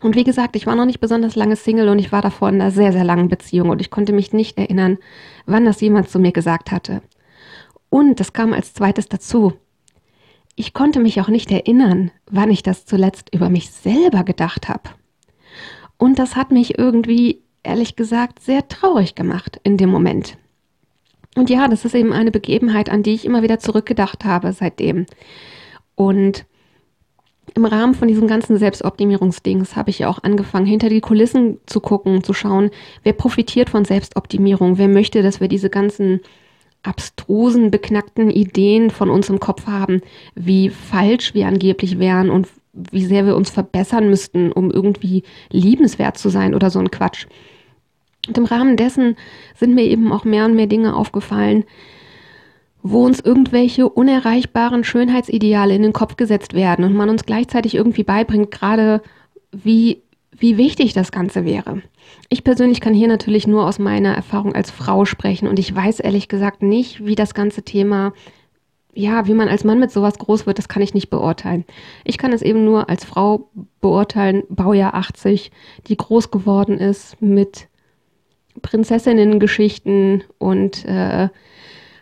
Und 0.00 0.14
wie 0.14 0.24
gesagt, 0.24 0.54
ich 0.54 0.66
war 0.66 0.76
noch 0.76 0.84
nicht 0.84 1.00
besonders 1.00 1.34
lange 1.34 1.56
Single 1.56 1.88
und 1.88 1.98
ich 1.98 2.12
war 2.12 2.22
davor 2.22 2.48
in 2.48 2.60
einer 2.60 2.70
sehr, 2.70 2.92
sehr 2.92 3.04
langen 3.04 3.28
Beziehung 3.28 3.68
und 3.70 3.80
ich 3.80 3.90
konnte 3.90 4.12
mich 4.12 4.32
nicht 4.32 4.56
erinnern, 4.56 4.98
wann 5.46 5.64
das 5.64 5.80
jemand 5.80 6.08
zu 6.08 6.20
mir 6.20 6.32
gesagt 6.32 6.70
hatte. 6.70 7.02
Und 7.90 8.20
das 8.20 8.32
kam 8.32 8.52
als 8.52 8.74
zweites 8.74 9.08
dazu. 9.08 9.54
Ich 10.54 10.72
konnte 10.72 11.00
mich 11.00 11.20
auch 11.20 11.28
nicht 11.28 11.50
erinnern, 11.50 12.10
wann 12.30 12.50
ich 12.50 12.62
das 12.62 12.84
zuletzt 12.84 13.34
über 13.34 13.48
mich 13.48 13.70
selber 13.70 14.24
gedacht 14.24 14.68
habe. 14.68 14.90
Und 15.96 16.18
das 16.18 16.36
hat 16.36 16.52
mich 16.52 16.78
irgendwie, 16.78 17.42
ehrlich 17.64 17.96
gesagt, 17.96 18.40
sehr 18.40 18.68
traurig 18.68 19.14
gemacht 19.14 19.60
in 19.64 19.76
dem 19.76 19.90
Moment. 19.90 20.36
Und 21.34 21.50
ja, 21.50 21.68
das 21.68 21.84
ist 21.84 21.94
eben 21.94 22.12
eine 22.12 22.30
Begebenheit, 22.30 22.90
an 22.90 23.02
die 23.02 23.14
ich 23.14 23.24
immer 23.24 23.42
wieder 23.42 23.58
zurückgedacht 23.58 24.24
habe 24.24 24.52
seitdem. 24.52 25.06
Und 25.94 26.46
im 27.54 27.64
Rahmen 27.64 27.94
von 27.94 28.08
diesem 28.08 28.26
ganzen 28.26 28.56
Selbstoptimierungsdings 28.56 29.76
habe 29.76 29.90
ich 29.90 30.00
ja 30.00 30.08
auch 30.08 30.22
angefangen, 30.22 30.66
hinter 30.66 30.88
die 30.88 31.00
Kulissen 31.00 31.58
zu 31.66 31.80
gucken, 31.80 32.22
zu 32.22 32.32
schauen, 32.32 32.70
wer 33.02 33.12
profitiert 33.12 33.70
von 33.70 33.84
Selbstoptimierung, 33.84 34.78
wer 34.78 34.88
möchte, 34.88 35.22
dass 35.22 35.40
wir 35.40 35.48
diese 35.48 35.70
ganzen 35.70 36.20
abstrusen, 36.82 37.70
beknackten 37.70 38.30
Ideen 38.30 38.90
von 38.90 39.10
uns 39.10 39.28
im 39.28 39.40
Kopf 39.40 39.66
haben, 39.66 40.00
wie 40.34 40.70
falsch 40.70 41.34
wir 41.34 41.46
angeblich 41.46 41.98
wären 41.98 42.30
und 42.30 42.48
wie 42.72 43.04
sehr 43.04 43.26
wir 43.26 43.36
uns 43.36 43.50
verbessern 43.50 44.08
müssten, 44.08 44.52
um 44.52 44.70
irgendwie 44.70 45.24
liebenswert 45.50 46.16
zu 46.18 46.28
sein 46.28 46.54
oder 46.54 46.70
so 46.70 46.78
ein 46.78 46.90
Quatsch. 46.90 47.26
Und 48.26 48.38
im 48.38 48.44
Rahmen 48.44 48.76
dessen 48.76 49.16
sind 49.56 49.74
mir 49.74 49.84
eben 49.84 50.12
auch 50.12 50.24
mehr 50.24 50.44
und 50.44 50.54
mehr 50.54 50.66
Dinge 50.66 50.94
aufgefallen, 50.94 51.64
wo 52.82 53.04
uns 53.04 53.20
irgendwelche 53.20 53.88
unerreichbaren 53.88 54.84
Schönheitsideale 54.84 55.74
in 55.74 55.82
den 55.82 55.92
Kopf 55.92 56.16
gesetzt 56.16 56.54
werden 56.54 56.84
und 56.84 56.94
man 56.94 57.10
uns 57.10 57.24
gleichzeitig 57.24 57.74
irgendwie 57.74 58.04
beibringt, 58.04 58.50
gerade 58.50 59.02
wie, 59.50 60.02
wie 60.36 60.56
wichtig 60.56 60.92
das 60.92 61.12
Ganze 61.12 61.44
wäre. 61.44 61.82
Ich 62.28 62.44
persönlich 62.44 62.80
kann 62.80 62.94
hier 62.94 63.08
natürlich 63.08 63.46
nur 63.46 63.66
aus 63.66 63.78
meiner 63.78 64.14
Erfahrung 64.14 64.54
als 64.54 64.70
Frau 64.70 65.04
sprechen 65.04 65.48
und 65.48 65.58
ich 65.58 65.74
weiß 65.74 66.00
ehrlich 66.00 66.28
gesagt 66.28 66.62
nicht, 66.62 67.04
wie 67.04 67.14
das 67.14 67.34
ganze 67.34 67.62
Thema, 67.62 68.12
ja, 68.94 69.26
wie 69.26 69.34
man 69.34 69.48
als 69.48 69.64
Mann 69.64 69.78
mit 69.78 69.90
sowas 69.90 70.18
groß 70.18 70.46
wird, 70.46 70.58
das 70.58 70.68
kann 70.68 70.82
ich 70.82 70.94
nicht 70.94 71.10
beurteilen. 71.10 71.64
Ich 72.04 72.18
kann 72.18 72.32
es 72.32 72.42
eben 72.42 72.64
nur 72.64 72.88
als 72.88 73.04
Frau 73.04 73.50
beurteilen, 73.80 74.44
Baujahr 74.48 74.94
80, 74.94 75.50
die 75.88 75.96
groß 75.96 76.30
geworden 76.30 76.78
ist 76.78 77.20
mit 77.20 77.68
Prinzessinnen-Geschichten 78.62 80.24
und 80.38 80.84
äh, 80.84 81.28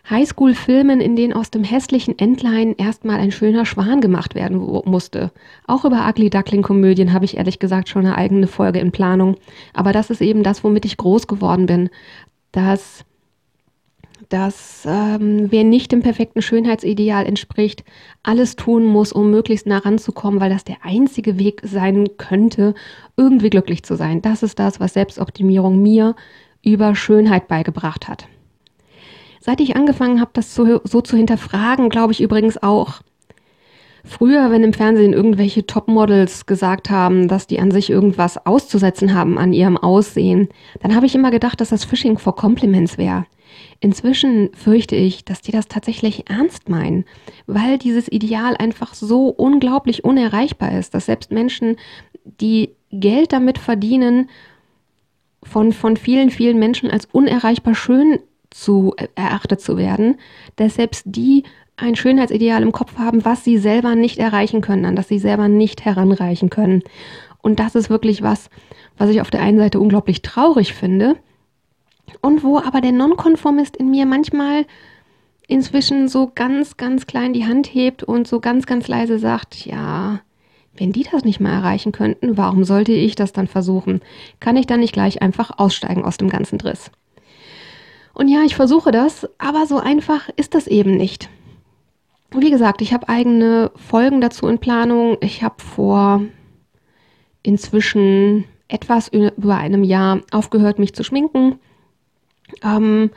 Highschool-Filmen, 0.09 1.01
in 1.01 1.15
denen 1.15 1.33
aus 1.33 1.51
dem 1.51 1.63
hässlichen 1.63 2.17
Entlein 2.17 2.75
erstmal 2.77 3.19
ein 3.19 3.31
schöner 3.31 3.65
Schwan 3.65 3.99
gemacht 3.99 4.35
werden 4.35 4.57
musste. 4.57 5.31
Auch 5.65 5.83
über 5.83 6.07
Ugly 6.07 6.29
Duckling-Komödien 6.29 7.11
habe 7.11 7.25
ich 7.25 7.37
ehrlich 7.37 7.59
gesagt 7.59 7.89
schon 7.89 8.05
eine 8.05 8.17
eigene 8.17 8.47
Folge 8.47 8.79
in 8.79 8.91
Planung. 8.91 9.35
Aber 9.73 9.91
das 9.91 10.09
ist 10.09 10.21
eben 10.21 10.43
das, 10.43 10.63
womit 10.63 10.85
ich 10.85 10.97
groß 10.97 11.27
geworden 11.27 11.65
bin. 11.65 11.89
Dass, 12.53 13.03
dass 14.29 14.85
ähm, 14.87 15.47
wer 15.51 15.65
nicht 15.65 15.91
dem 15.91 16.01
perfekten 16.01 16.41
Schönheitsideal 16.41 17.25
entspricht, 17.25 17.83
alles 18.23 18.55
tun 18.55 18.85
muss, 18.85 19.11
um 19.11 19.29
möglichst 19.29 19.67
nah 19.67 19.79
ranzukommen, 19.79 20.39
weil 20.39 20.49
das 20.49 20.63
der 20.63 20.77
einzige 20.83 21.37
Weg 21.37 21.61
sein 21.63 22.07
könnte, 22.17 22.75
irgendwie 23.17 23.49
glücklich 23.49 23.83
zu 23.83 23.95
sein. 23.95 24.21
Das 24.21 24.41
ist 24.41 24.57
das, 24.57 24.79
was 24.79 24.93
Selbstoptimierung 24.93 25.81
mir 25.81 26.15
über 26.63 26.95
Schönheit 26.95 27.49
beigebracht 27.49 28.07
hat. 28.07 28.27
Seit 29.47 29.61
ich 29.61 29.77
angefangen 29.77 30.19
habe, 30.19 30.31
das 30.33 30.53
so, 30.53 30.81
so 30.83 30.99
zu 30.99 31.15
hinterfragen, 31.15 31.87
glaube 31.87 32.11
ich 32.11 32.21
übrigens 32.21 32.61
auch, 32.61 33.01
Früher, 34.03 34.51
wenn 34.51 34.63
im 34.63 34.71
Fernsehen 34.71 35.11
irgendwelche 35.11 35.65
Topmodels 35.65 36.45
gesagt 36.45 36.89
haben, 36.89 37.27
dass 37.27 37.45
die 37.45 37.59
an 37.59 37.71
sich 37.71 37.89
irgendwas 37.89 38.45
auszusetzen 38.45 39.13
haben 39.13 39.37
an 39.37 39.51
ihrem 39.51 39.75
Aussehen, 39.75 40.47
dann 40.79 40.95
habe 40.95 41.05
ich 41.05 41.15
immer 41.15 41.29
gedacht, 41.29 41.59
dass 41.59 41.69
das 41.69 41.83
Phishing 41.83 42.17
for 42.17 42.33
Compliments 42.33 42.97
wäre. 42.97 43.25
Inzwischen 43.81 44.49
fürchte 44.53 44.95
ich, 44.95 45.25
dass 45.25 45.41
die 45.41 45.51
das 45.51 45.67
tatsächlich 45.67 46.29
ernst 46.29 46.69
meinen, 46.69 47.03
weil 47.47 47.77
dieses 47.77 48.09
Ideal 48.09 48.55
einfach 48.55 48.93
so 48.93 49.27
unglaublich 49.27 50.05
unerreichbar 50.05 50.71
ist, 50.77 50.93
dass 50.93 51.07
selbst 51.07 51.31
Menschen, 51.31 51.75
die 52.23 52.75
Geld 52.91 53.33
damit 53.33 53.57
verdienen, 53.57 54.29
von, 55.43 55.73
von 55.73 55.97
vielen, 55.97 56.29
vielen 56.29 56.59
Menschen 56.59 56.89
als 56.89 57.09
unerreichbar 57.11 57.75
schön 57.75 58.19
zu 58.49 58.95
erachtet 59.15 59.61
zu 59.61 59.77
werden, 59.77 60.17
dass 60.55 60.75
selbst 60.75 61.03
die 61.05 61.43
ein 61.77 61.95
Schönheitsideal 61.95 62.63
im 62.63 62.71
Kopf 62.71 62.97
haben, 62.97 63.23
was 63.23 63.43
sie 63.43 63.57
selber 63.57 63.95
nicht 63.95 64.17
erreichen 64.17 64.61
können, 64.61 64.85
an 64.85 64.95
das 64.95 65.07
sie 65.07 65.19
selber 65.19 65.47
nicht 65.47 65.85
heranreichen 65.85 66.49
können. 66.49 66.81
Und 67.41 67.59
das 67.59 67.75
ist 67.75 67.89
wirklich 67.89 68.23
was, 68.23 68.49
was 68.97 69.09
ich 69.09 69.21
auf 69.21 69.29
der 69.29 69.41
einen 69.41 69.59
Seite 69.59 69.79
unglaublich 69.79 70.23
traurig 70.23 70.73
finde 70.73 71.17
und 72.21 72.43
wo 72.43 72.57
aber 72.57 72.81
der 72.81 72.91
Nonkonformist 72.91 73.77
in 73.77 73.91
mir 73.91 74.05
manchmal 74.05 74.65
inzwischen 75.47 76.07
so 76.07 76.31
ganz, 76.33 76.77
ganz 76.77 77.07
klein 77.07 77.33
die 77.33 77.45
Hand 77.45 77.73
hebt 77.73 78.03
und 78.03 78.27
so 78.27 78.39
ganz, 78.39 78.65
ganz 78.65 78.87
leise 78.87 79.19
sagt, 79.19 79.65
ja, 79.65 80.19
wenn 80.75 80.91
die 80.91 81.03
das 81.09 81.23
nicht 81.23 81.39
mal 81.39 81.53
erreichen 81.53 81.91
könnten, 81.91 82.37
warum 82.37 82.63
sollte 82.63 82.91
ich 82.91 83.15
das 83.15 83.33
dann 83.33 83.47
versuchen? 83.47 84.01
Kann 84.39 84.57
ich 84.57 84.67
dann 84.67 84.81
nicht 84.81 84.93
gleich 84.93 85.21
einfach 85.21 85.57
aussteigen 85.57 86.03
aus 86.03 86.17
dem 86.17 86.29
ganzen 86.29 86.57
Driss? 86.57 86.91
Und 88.17 88.29
ja, 88.29 88.41
ich 88.43 88.55
versuche 88.55 88.89
das, 88.89 89.29
aber 89.37 89.67
so 89.67 89.77
einfach 89.77 90.27
ist 90.37 90.55
das 90.55 90.65
eben 90.65 90.97
nicht. 90.97 91.29
Wie 92.31 92.49
gesagt, 92.49 92.81
ich 92.81 92.91
habe 92.91 93.07
eigene 93.09 93.69
Folgen 93.75 94.21
dazu 94.21 94.47
in 94.47 94.57
Planung. 94.57 95.17
Ich 95.21 95.43
habe 95.43 95.61
vor 95.61 96.23
inzwischen 97.43 98.45
etwas 98.69 99.09
über 99.09 99.57
einem 99.57 99.83
Jahr 99.83 100.21
aufgehört, 100.31 100.79
mich 100.79 100.95
zu 100.95 101.03
schminken. 101.03 101.59
Ähm, 102.63 103.11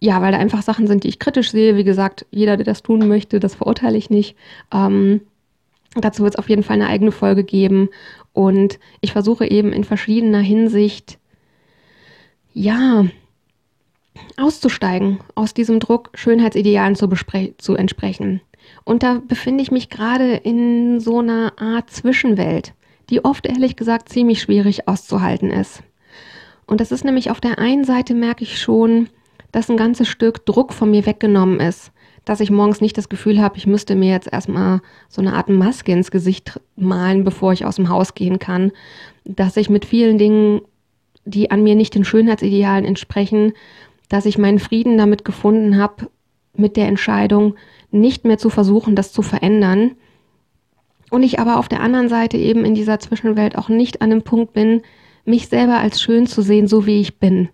ja, 0.00 0.20
weil 0.20 0.32
da 0.32 0.38
einfach 0.38 0.60
Sachen 0.60 0.86
sind, 0.86 1.04
die 1.04 1.08
ich 1.08 1.18
kritisch 1.18 1.50
sehe. 1.50 1.78
Wie 1.78 1.84
gesagt, 1.84 2.26
jeder, 2.30 2.58
der 2.58 2.66
das 2.66 2.82
tun 2.82 3.08
möchte, 3.08 3.40
das 3.40 3.54
verurteile 3.54 3.96
ich 3.96 4.10
nicht. 4.10 4.36
Ähm, 4.70 5.22
dazu 5.94 6.24
wird 6.24 6.34
es 6.34 6.38
auf 6.38 6.50
jeden 6.50 6.62
Fall 6.62 6.74
eine 6.74 6.88
eigene 6.88 7.12
Folge 7.12 7.42
geben. 7.42 7.88
Und 8.34 8.78
ich 9.00 9.12
versuche 9.12 9.50
eben 9.50 9.72
in 9.72 9.84
verschiedener 9.84 10.40
Hinsicht, 10.40 11.18
ja, 12.52 13.06
auszusteigen, 14.36 15.18
aus 15.34 15.54
diesem 15.54 15.80
Druck, 15.80 16.10
Schönheitsidealen 16.14 16.96
zu, 16.96 17.08
zu 17.58 17.74
entsprechen. 17.74 18.40
Und 18.84 19.02
da 19.02 19.20
befinde 19.26 19.62
ich 19.62 19.70
mich 19.70 19.88
gerade 19.88 20.34
in 20.34 21.00
so 21.00 21.18
einer 21.18 21.52
Art 21.56 21.90
Zwischenwelt, 21.90 22.74
die 23.10 23.24
oft 23.24 23.46
ehrlich 23.46 23.76
gesagt 23.76 24.08
ziemlich 24.08 24.40
schwierig 24.40 24.88
auszuhalten 24.88 25.50
ist. 25.50 25.82
Und 26.66 26.80
das 26.80 26.92
ist 26.92 27.04
nämlich 27.04 27.30
auf 27.30 27.40
der 27.40 27.58
einen 27.58 27.84
Seite 27.84 28.14
merke 28.14 28.44
ich 28.44 28.60
schon, 28.60 29.08
dass 29.50 29.68
ein 29.68 29.76
ganzes 29.76 30.08
Stück 30.08 30.46
Druck 30.46 30.72
von 30.72 30.90
mir 30.90 31.04
weggenommen 31.06 31.60
ist, 31.60 31.92
dass 32.24 32.40
ich 32.40 32.50
morgens 32.50 32.80
nicht 32.80 32.96
das 32.96 33.08
Gefühl 33.08 33.40
habe, 33.40 33.58
ich 33.58 33.66
müsste 33.66 33.94
mir 33.94 34.10
jetzt 34.10 34.32
erstmal 34.32 34.80
so 35.08 35.20
eine 35.20 35.34
Art 35.34 35.48
Maske 35.48 35.92
ins 35.92 36.10
Gesicht 36.10 36.60
malen, 36.76 37.24
bevor 37.24 37.52
ich 37.52 37.66
aus 37.66 37.76
dem 37.76 37.88
Haus 37.88 38.14
gehen 38.14 38.38
kann, 38.38 38.72
dass 39.24 39.56
ich 39.56 39.68
mit 39.68 39.84
vielen 39.84 40.18
Dingen, 40.18 40.62
die 41.24 41.50
an 41.50 41.62
mir 41.62 41.74
nicht 41.74 41.94
den 41.94 42.04
Schönheitsidealen 42.04 42.84
entsprechen, 42.84 43.52
dass 44.12 44.26
ich 44.26 44.36
meinen 44.36 44.58
Frieden 44.58 44.98
damit 44.98 45.24
gefunden 45.24 45.78
habe, 45.78 46.10
mit 46.54 46.76
der 46.76 46.86
Entscheidung, 46.86 47.54
nicht 47.90 48.26
mehr 48.26 48.36
zu 48.36 48.50
versuchen, 48.50 48.94
das 48.94 49.10
zu 49.10 49.22
verändern. 49.22 49.92
Und 51.10 51.22
ich 51.22 51.40
aber 51.40 51.58
auf 51.58 51.66
der 51.66 51.80
anderen 51.80 52.10
Seite 52.10 52.36
eben 52.36 52.66
in 52.66 52.74
dieser 52.74 53.00
Zwischenwelt 53.00 53.56
auch 53.56 53.70
nicht 53.70 54.02
an 54.02 54.10
dem 54.10 54.20
Punkt 54.20 54.52
bin, 54.52 54.82
mich 55.24 55.48
selber 55.48 55.78
als 55.78 56.02
schön 56.02 56.26
zu 56.26 56.42
sehen, 56.42 56.66
so 56.66 56.84
wie 56.84 57.00
ich 57.00 57.20
bin. 57.20 57.48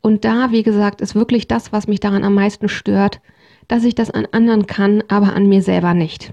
Und 0.00 0.24
da, 0.24 0.50
wie 0.50 0.62
gesagt, 0.62 1.02
ist 1.02 1.14
wirklich 1.14 1.46
das, 1.46 1.72
was 1.72 1.86
mich 1.86 2.00
daran 2.00 2.24
am 2.24 2.34
meisten 2.34 2.70
stört, 2.70 3.20
dass 3.68 3.84
ich 3.84 3.94
das 3.94 4.10
an 4.10 4.26
anderen 4.32 4.66
kann, 4.66 5.04
aber 5.08 5.34
an 5.34 5.46
mir 5.46 5.60
selber 5.60 5.92
nicht. 5.92 6.32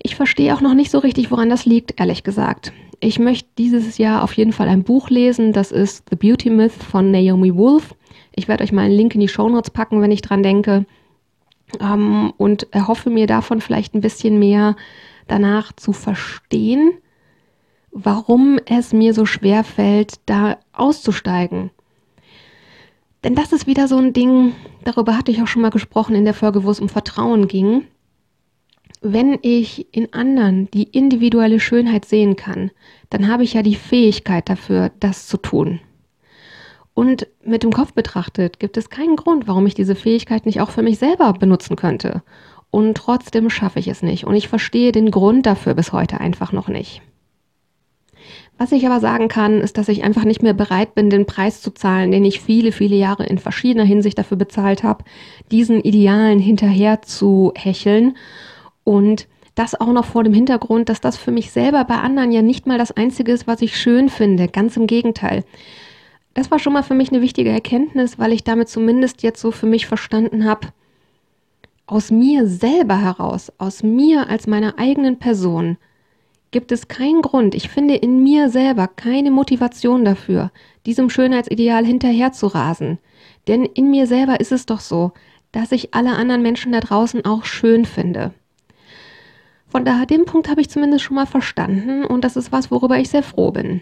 Ich 0.00 0.14
verstehe 0.14 0.54
auch 0.54 0.60
noch 0.60 0.74
nicht 0.74 0.92
so 0.92 0.98
richtig, 0.98 1.32
woran 1.32 1.50
das 1.50 1.66
liegt, 1.66 1.98
ehrlich 1.98 2.22
gesagt. 2.22 2.72
Ich 3.00 3.18
möchte 3.18 3.48
dieses 3.58 3.98
Jahr 3.98 4.22
auf 4.22 4.34
jeden 4.34 4.52
Fall 4.52 4.68
ein 4.68 4.84
Buch 4.84 5.10
lesen, 5.10 5.52
das 5.52 5.72
ist 5.72 6.04
The 6.10 6.16
Beauty 6.16 6.50
Myth 6.50 6.72
von 6.72 7.10
Naomi 7.10 7.52
Wolf. 7.56 7.92
Ich 8.36 8.46
werde 8.48 8.62
euch 8.62 8.70
mal 8.70 8.82
einen 8.82 8.94
Link 8.94 9.14
in 9.14 9.20
die 9.20 9.28
Show 9.28 9.48
Notes 9.48 9.70
packen, 9.70 10.00
wenn 10.00 10.12
ich 10.12 10.22
dran 10.22 10.44
denke. 10.44 10.84
Ähm, 11.80 12.32
und 12.36 12.72
erhoffe 12.72 13.10
mir 13.10 13.26
davon 13.26 13.60
vielleicht 13.60 13.94
ein 13.94 14.02
bisschen 14.02 14.38
mehr 14.38 14.76
danach 15.26 15.72
zu 15.72 15.92
verstehen, 15.92 16.92
warum 17.90 18.60
es 18.66 18.92
mir 18.92 19.14
so 19.14 19.26
schwer 19.26 19.64
fällt, 19.64 20.20
da 20.26 20.58
auszusteigen. 20.72 21.70
Denn 23.24 23.34
das 23.34 23.52
ist 23.52 23.66
wieder 23.66 23.88
so 23.88 23.96
ein 23.96 24.12
Ding, 24.12 24.52
darüber 24.84 25.16
hatte 25.16 25.32
ich 25.32 25.42
auch 25.42 25.48
schon 25.48 25.62
mal 25.62 25.70
gesprochen 25.70 26.14
in 26.14 26.24
der 26.24 26.34
Folge, 26.34 26.62
wo 26.62 26.70
es 26.70 26.78
um 26.78 26.88
Vertrauen 26.88 27.48
ging. 27.48 27.84
Wenn 29.00 29.38
ich 29.42 29.92
in 29.94 30.12
anderen 30.12 30.70
die 30.70 30.84
individuelle 30.84 31.58
Schönheit 31.58 32.04
sehen 32.04 32.36
kann, 32.36 32.70
dann 33.10 33.28
habe 33.28 33.42
ich 33.42 33.54
ja 33.54 33.62
die 33.62 33.74
Fähigkeit 33.74 34.48
dafür, 34.48 34.92
das 35.00 35.26
zu 35.26 35.38
tun. 35.38 35.80
Und 36.96 37.26
mit 37.44 37.62
dem 37.62 37.74
Kopf 37.74 37.92
betrachtet 37.92 38.58
gibt 38.58 38.78
es 38.78 38.88
keinen 38.88 39.16
Grund, 39.16 39.46
warum 39.46 39.66
ich 39.66 39.74
diese 39.74 39.94
Fähigkeit 39.94 40.46
nicht 40.46 40.62
auch 40.62 40.70
für 40.70 40.80
mich 40.80 40.98
selber 40.98 41.34
benutzen 41.34 41.76
könnte. 41.76 42.22
Und 42.70 42.96
trotzdem 42.96 43.50
schaffe 43.50 43.78
ich 43.78 43.88
es 43.88 44.02
nicht. 44.02 44.24
Und 44.24 44.34
ich 44.34 44.48
verstehe 44.48 44.92
den 44.92 45.10
Grund 45.10 45.44
dafür 45.44 45.74
bis 45.74 45.92
heute 45.92 46.20
einfach 46.20 46.52
noch 46.52 46.68
nicht. 46.68 47.02
Was 48.56 48.72
ich 48.72 48.86
aber 48.86 48.98
sagen 48.98 49.28
kann, 49.28 49.60
ist, 49.60 49.76
dass 49.76 49.90
ich 49.90 50.04
einfach 50.04 50.24
nicht 50.24 50.42
mehr 50.42 50.54
bereit 50.54 50.94
bin, 50.94 51.10
den 51.10 51.26
Preis 51.26 51.60
zu 51.60 51.70
zahlen, 51.70 52.12
den 52.12 52.24
ich 52.24 52.40
viele, 52.40 52.72
viele 52.72 52.96
Jahre 52.96 53.26
in 53.26 53.36
verschiedener 53.36 53.84
Hinsicht 53.84 54.16
dafür 54.16 54.38
bezahlt 54.38 54.82
habe, 54.82 55.04
diesen 55.50 55.82
Idealen 55.82 56.38
hinterher 56.38 57.02
zu 57.02 57.52
hecheln. 57.54 58.16
Und 58.84 59.28
das 59.54 59.78
auch 59.78 59.92
noch 59.92 60.06
vor 60.06 60.24
dem 60.24 60.32
Hintergrund, 60.32 60.88
dass 60.88 61.02
das 61.02 61.18
für 61.18 61.30
mich 61.30 61.50
selber 61.50 61.84
bei 61.84 61.96
anderen 61.96 62.32
ja 62.32 62.40
nicht 62.40 62.66
mal 62.66 62.78
das 62.78 62.92
Einzige 62.92 63.32
ist, 63.32 63.46
was 63.46 63.60
ich 63.60 63.76
schön 63.76 64.08
finde. 64.08 64.48
Ganz 64.48 64.78
im 64.78 64.86
Gegenteil. 64.86 65.44
Das 66.36 66.50
war 66.50 66.58
schon 66.58 66.74
mal 66.74 66.82
für 66.82 66.92
mich 66.92 67.10
eine 67.10 67.22
wichtige 67.22 67.48
Erkenntnis, 67.48 68.18
weil 68.18 68.30
ich 68.30 68.44
damit 68.44 68.68
zumindest 68.68 69.22
jetzt 69.22 69.40
so 69.40 69.52
für 69.52 69.64
mich 69.64 69.86
verstanden 69.86 70.44
habe, 70.44 70.68
aus 71.86 72.10
mir 72.10 72.46
selber 72.46 73.00
heraus, 73.00 73.50
aus 73.56 73.82
mir 73.82 74.28
als 74.28 74.46
meiner 74.46 74.78
eigenen 74.78 75.18
Person, 75.18 75.78
gibt 76.50 76.72
es 76.72 76.88
keinen 76.88 77.22
Grund, 77.22 77.54
ich 77.54 77.70
finde 77.70 77.94
in 77.94 78.22
mir 78.22 78.50
selber 78.50 78.86
keine 78.86 79.30
Motivation 79.30 80.04
dafür, 80.04 80.50
diesem 80.84 81.08
Schönheitsideal 81.08 81.86
hinterher 81.86 82.32
zu 82.32 82.48
rasen. 82.48 82.98
Denn 83.48 83.64
in 83.64 83.90
mir 83.90 84.06
selber 84.06 84.38
ist 84.38 84.52
es 84.52 84.66
doch 84.66 84.80
so, 84.80 85.12
dass 85.52 85.72
ich 85.72 85.94
alle 85.94 86.16
anderen 86.16 86.42
Menschen 86.42 86.72
da 86.72 86.80
draußen 86.80 87.24
auch 87.24 87.46
schön 87.46 87.86
finde. 87.86 88.34
Von 89.68 89.86
daher, 89.86 90.04
den 90.04 90.26
Punkt 90.26 90.50
habe 90.50 90.60
ich 90.60 90.68
zumindest 90.68 91.02
schon 91.02 91.16
mal 91.16 91.26
verstanden 91.26 92.04
und 92.04 92.24
das 92.24 92.36
ist 92.36 92.52
was, 92.52 92.70
worüber 92.70 92.98
ich 92.98 93.08
sehr 93.08 93.22
froh 93.22 93.52
bin 93.52 93.80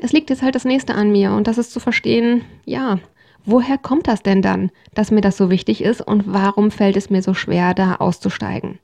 es 0.00 0.12
liegt 0.12 0.30
jetzt 0.30 0.42
halt 0.42 0.54
das 0.54 0.64
nächste 0.64 0.94
an 0.94 1.12
mir 1.12 1.32
und 1.32 1.46
das 1.46 1.58
ist 1.58 1.72
zu 1.72 1.80
verstehen, 1.80 2.44
ja, 2.64 2.98
woher 3.44 3.78
kommt 3.78 4.08
das 4.08 4.22
denn 4.22 4.42
dann, 4.42 4.70
dass 4.94 5.10
mir 5.10 5.20
das 5.20 5.36
so 5.36 5.50
wichtig 5.50 5.82
ist 5.82 6.00
und 6.00 6.24
warum 6.26 6.70
fällt 6.70 6.96
es 6.96 7.10
mir 7.10 7.22
so 7.22 7.34
schwer, 7.34 7.74
da 7.74 7.96
auszusteigen? 7.96 8.78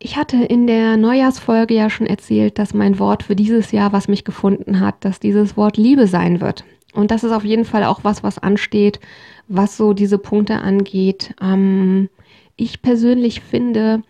Ich 0.00 0.16
hatte 0.16 0.36
in 0.36 0.68
der 0.68 0.96
Neujahrsfolge 0.96 1.74
ja 1.74 1.90
schon 1.90 2.06
erzählt, 2.06 2.58
dass 2.58 2.72
mein 2.72 3.00
Wort 3.00 3.24
für 3.24 3.34
dieses 3.34 3.72
Jahr, 3.72 3.92
was 3.92 4.06
mich 4.06 4.24
gefunden 4.24 4.78
hat, 4.78 5.04
dass 5.04 5.18
dieses 5.18 5.56
Wort 5.56 5.76
Liebe 5.76 6.06
sein 6.06 6.40
wird. 6.40 6.64
Und 6.94 7.10
das 7.10 7.24
ist 7.24 7.32
auf 7.32 7.44
jeden 7.44 7.64
Fall 7.64 7.82
auch 7.82 8.04
was, 8.04 8.22
was 8.22 8.38
ansteht, 8.38 9.00
was 9.48 9.76
so 9.76 9.92
diese 9.92 10.18
Punkte 10.18 10.60
angeht. 10.60 11.34
Ähm, 11.42 12.08
ich 12.56 12.80
persönlich 12.80 13.40
finde, 13.40 14.02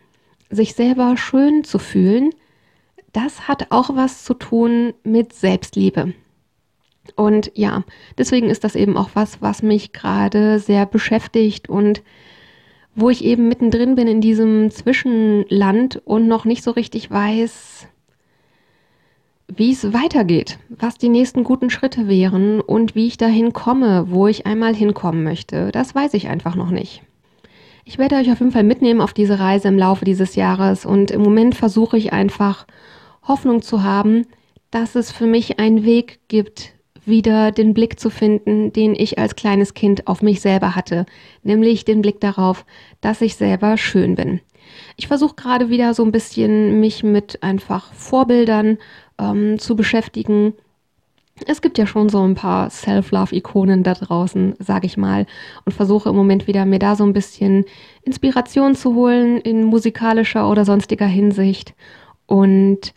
sich 0.50 0.74
selber 0.74 1.16
schön 1.16 1.64
zu 1.64 1.78
fühlen, 1.78 2.30
das 3.12 3.48
hat 3.48 3.70
auch 3.70 3.94
was 3.94 4.24
zu 4.24 4.34
tun 4.34 4.94
mit 5.02 5.32
Selbstliebe. 5.32 6.14
Und 7.16 7.50
ja, 7.54 7.84
deswegen 8.16 8.50
ist 8.50 8.64
das 8.64 8.74
eben 8.74 8.96
auch 8.96 9.10
was, 9.14 9.40
was 9.40 9.62
mich 9.62 9.92
gerade 9.92 10.58
sehr 10.58 10.86
beschäftigt 10.86 11.68
und 11.68 12.02
wo 12.94 13.10
ich 13.10 13.24
eben 13.24 13.48
mittendrin 13.48 13.94
bin 13.94 14.08
in 14.08 14.20
diesem 14.20 14.70
Zwischenland 14.70 16.02
und 16.04 16.26
noch 16.26 16.44
nicht 16.44 16.62
so 16.62 16.72
richtig 16.72 17.10
weiß, 17.10 17.86
wie 19.48 19.72
es 19.72 19.92
weitergeht, 19.92 20.58
was 20.68 20.98
die 20.98 21.08
nächsten 21.08 21.44
guten 21.44 21.70
Schritte 21.70 22.08
wären 22.08 22.60
und 22.60 22.94
wie 22.94 23.06
ich 23.06 23.16
dahin 23.16 23.52
komme, 23.52 24.06
wo 24.10 24.26
ich 24.26 24.46
einmal 24.46 24.74
hinkommen 24.74 25.22
möchte. 25.22 25.70
Das 25.72 25.94
weiß 25.94 26.14
ich 26.14 26.28
einfach 26.28 26.54
noch 26.54 26.70
nicht. 26.70 27.02
Ich 27.84 27.96
werde 27.96 28.16
euch 28.16 28.30
auf 28.30 28.40
jeden 28.40 28.52
Fall 28.52 28.64
mitnehmen 28.64 29.00
auf 29.00 29.14
diese 29.14 29.38
Reise 29.38 29.68
im 29.68 29.78
Laufe 29.78 30.04
dieses 30.04 30.34
Jahres 30.34 30.84
und 30.84 31.10
im 31.10 31.22
Moment 31.22 31.54
versuche 31.54 31.96
ich 31.96 32.12
einfach 32.12 32.66
Hoffnung 33.28 33.62
zu 33.62 33.82
haben, 33.82 34.26
dass 34.70 34.94
es 34.94 35.12
für 35.12 35.26
mich 35.26 35.58
einen 35.58 35.84
Weg 35.84 36.20
gibt, 36.28 36.72
wieder 37.04 37.52
den 37.52 37.74
Blick 37.74 37.98
zu 37.98 38.10
finden, 38.10 38.72
den 38.72 38.94
ich 38.94 39.18
als 39.18 39.36
kleines 39.36 39.74
Kind 39.74 40.06
auf 40.06 40.22
mich 40.22 40.40
selber 40.40 40.74
hatte, 40.74 41.06
nämlich 41.42 41.84
den 41.84 42.02
Blick 42.02 42.20
darauf, 42.20 42.64
dass 43.00 43.20
ich 43.20 43.36
selber 43.36 43.76
schön 43.76 44.14
bin. 44.14 44.40
Ich 44.96 45.08
versuche 45.08 45.34
gerade 45.34 45.70
wieder 45.70 45.94
so 45.94 46.04
ein 46.04 46.12
bisschen 46.12 46.80
mich 46.80 47.02
mit 47.02 47.42
einfach 47.42 47.92
Vorbildern 47.94 48.78
ähm, 49.18 49.58
zu 49.58 49.74
beschäftigen. 49.74 50.52
Es 51.46 51.62
gibt 51.62 51.78
ja 51.78 51.86
schon 51.86 52.08
so 52.08 52.22
ein 52.22 52.34
paar 52.34 52.68
Self-Love-Ikonen 52.68 53.82
da 53.84 53.94
draußen, 53.94 54.56
sage 54.58 54.86
ich 54.86 54.96
mal, 54.96 55.26
und 55.64 55.72
versuche 55.72 56.10
im 56.10 56.16
Moment 56.16 56.46
wieder 56.46 56.66
mir 56.66 56.80
da 56.80 56.96
so 56.96 57.04
ein 57.04 57.12
bisschen 57.12 57.64
Inspiration 58.02 58.74
zu 58.74 58.94
holen 58.94 59.38
in 59.38 59.64
musikalischer 59.64 60.50
oder 60.50 60.64
sonstiger 60.64 61.06
Hinsicht 61.06 61.74
und 62.26 62.92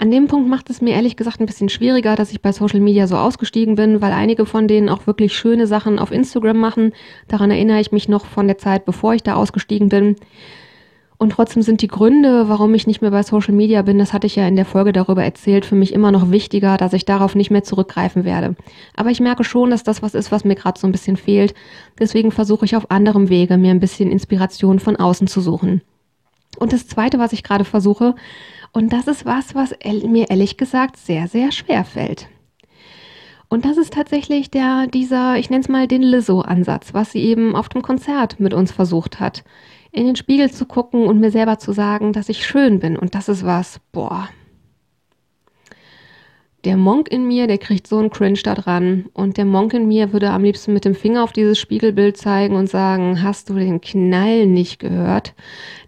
an 0.00 0.10
dem 0.10 0.28
Punkt 0.28 0.48
macht 0.48 0.70
es 0.70 0.80
mir 0.80 0.94
ehrlich 0.94 1.16
gesagt 1.16 1.40
ein 1.40 1.46
bisschen 1.46 1.68
schwieriger, 1.68 2.16
dass 2.16 2.32
ich 2.32 2.40
bei 2.40 2.52
Social 2.52 2.80
Media 2.80 3.06
so 3.06 3.16
ausgestiegen 3.16 3.74
bin, 3.74 4.00
weil 4.00 4.12
einige 4.12 4.46
von 4.46 4.66
denen 4.66 4.88
auch 4.88 5.06
wirklich 5.06 5.34
schöne 5.34 5.66
Sachen 5.66 5.98
auf 5.98 6.10
Instagram 6.10 6.56
machen. 6.56 6.92
Daran 7.28 7.50
erinnere 7.50 7.80
ich 7.80 7.92
mich 7.92 8.08
noch 8.08 8.24
von 8.24 8.46
der 8.46 8.56
Zeit, 8.56 8.86
bevor 8.86 9.12
ich 9.12 9.22
da 9.22 9.34
ausgestiegen 9.34 9.90
bin. 9.90 10.16
Und 11.18 11.32
trotzdem 11.32 11.60
sind 11.60 11.82
die 11.82 11.86
Gründe, 11.86 12.48
warum 12.48 12.72
ich 12.72 12.86
nicht 12.86 13.02
mehr 13.02 13.10
bei 13.10 13.22
Social 13.22 13.52
Media 13.52 13.82
bin, 13.82 13.98
das 13.98 14.14
hatte 14.14 14.26
ich 14.26 14.36
ja 14.36 14.48
in 14.48 14.56
der 14.56 14.64
Folge 14.64 14.92
darüber 14.92 15.22
erzählt, 15.22 15.66
für 15.66 15.74
mich 15.74 15.92
immer 15.92 16.10
noch 16.12 16.30
wichtiger, 16.30 16.78
dass 16.78 16.94
ich 16.94 17.04
darauf 17.04 17.34
nicht 17.34 17.50
mehr 17.50 17.62
zurückgreifen 17.62 18.24
werde. 18.24 18.56
Aber 18.96 19.10
ich 19.10 19.20
merke 19.20 19.44
schon, 19.44 19.68
dass 19.68 19.82
das 19.82 20.00
was 20.00 20.14
ist, 20.14 20.32
was 20.32 20.44
mir 20.44 20.54
gerade 20.54 20.80
so 20.80 20.86
ein 20.86 20.92
bisschen 20.92 21.18
fehlt. 21.18 21.52
Deswegen 21.98 22.32
versuche 22.32 22.64
ich 22.64 22.74
auf 22.74 22.90
anderem 22.90 23.28
Wege, 23.28 23.58
mir 23.58 23.70
ein 23.70 23.80
bisschen 23.80 24.10
Inspiration 24.10 24.78
von 24.78 24.96
außen 24.96 25.26
zu 25.26 25.42
suchen. 25.42 25.82
Und 26.58 26.72
das 26.72 26.86
Zweite, 26.86 27.18
was 27.18 27.34
ich 27.34 27.42
gerade 27.42 27.64
versuche, 27.64 28.14
und 28.72 28.92
das 28.92 29.06
ist 29.06 29.24
was, 29.24 29.54
was 29.54 29.74
mir 29.84 30.30
ehrlich 30.30 30.56
gesagt 30.56 30.96
sehr, 30.96 31.28
sehr 31.28 31.52
schwer 31.52 31.84
fällt. 31.84 32.28
Und 33.48 33.64
das 33.64 33.76
ist 33.76 33.92
tatsächlich 33.92 34.50
der, 34.50 34.86
dieser, 34.86 35.36
ich 35.36 35.50
nenne 35.50 35.62
es 35.62 35.68
mal 35.68 35.88
den 35.88 36.02
Lizzo-Ansatz, 36.02 36.94
was 36.94 37.10
sie 37.10 37.20
eben 37.20 37.56
auf 37.56 37.68
dem 37.68 37.82
Konzert 37.82 38.38
mit 38.38 38.54
uns 38.54 38.70
versucht 38.70 39.18
hat. 39.18 39.42
In 39.90 40.06
den 40.06 40.14
Spiegel 40.14 40.52
zu 40.52 40.66
gucken 40.66 41.06
und 41.06 41.18
mir 41.18 41.32
selber 41.32 41.58
zu 41.58 41.72
sagen, 41.72 42.12
dass 42.12 42.28
ich 42.28 42.46
schön 42.46 42.78
bin. 42.78 42.96
Und 42.96 43.16
das 43.16 43.28
ist 43.28 43.44
was, 43.44 43.80
boah, 43.90 44.28
der 46.64 46.76
Monk 46.76 47.08
in 47.08 47.26
mir, 47.26 47.46
der 47.46 47.58
kriegt 47.58 47.86
so 47.86 47.98
einen 47.98 48.10
Cringe 48.10 48.38
da 48.42 48.54
dran. 48.54 49.06
Und 49.14 49.36
der 49.36 49.46
Monk 49.46 49.72
in 49.72 49.88
mir 49.88 50.12
würde 50.12 50.30
am 50.30 50.44
liebsten 50.44 50.72
mit 50.72 50.84
dem 50.84 50.94
Finger 50.94 51.24
auf 51.24 51.32
dieses 51.32 51.58
Spiegelbild 51.58 52.16
zeigen 52.16 52.54
und 52.54 52.68
sagen, 52.68 53.22
hast 53.22 53.48
du 53.48 53.54
den 53.54 53.80
Knall 53.80 54.46
nicht 54.46 54.78
gehört? 54.78 55.34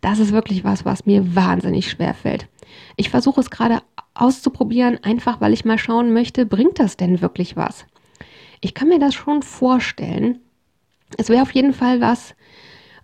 Das 0.01 0.19
ist 0.19 0.33
wirklich 0.33 0.65
was, 0.65 0.85
was 0.85 1.05
mir 1.05 1.35
wahnsinnig 1.37 1.91
schwer 1.91 2.15
fällt. 2.15 2.49
Ich 2.97 3.11
versuche 3.11 3.41
es 3.41 3.51
gerade 3.51 3.83
auszuprobieren, 4.15 4.99
einfach 5.03 5.41
weil 5.41 5.53
ich 5.53 5.65
mal 5.65 5.79
schauen 5.79 6.13
möchte, 6.13 6.47
bringt 6.47 6.79
das 6.79 6.97
denn 6.97 7.21
wirklich 7.21 7.57
was? 7.57 7.87
Ich 8.61 8.75
kann 8.75 8.89
mir 8.89 8.99
das 8.99 9.15
schon 9.15 9.43
vorstellen. 9.43 10.41
Es 11.19 11.29
wäre 11.29 11.43
auf 11.43 11.53
jeden 11.53 11.73
Fall 11.73 12.01
was, 12.01 12.35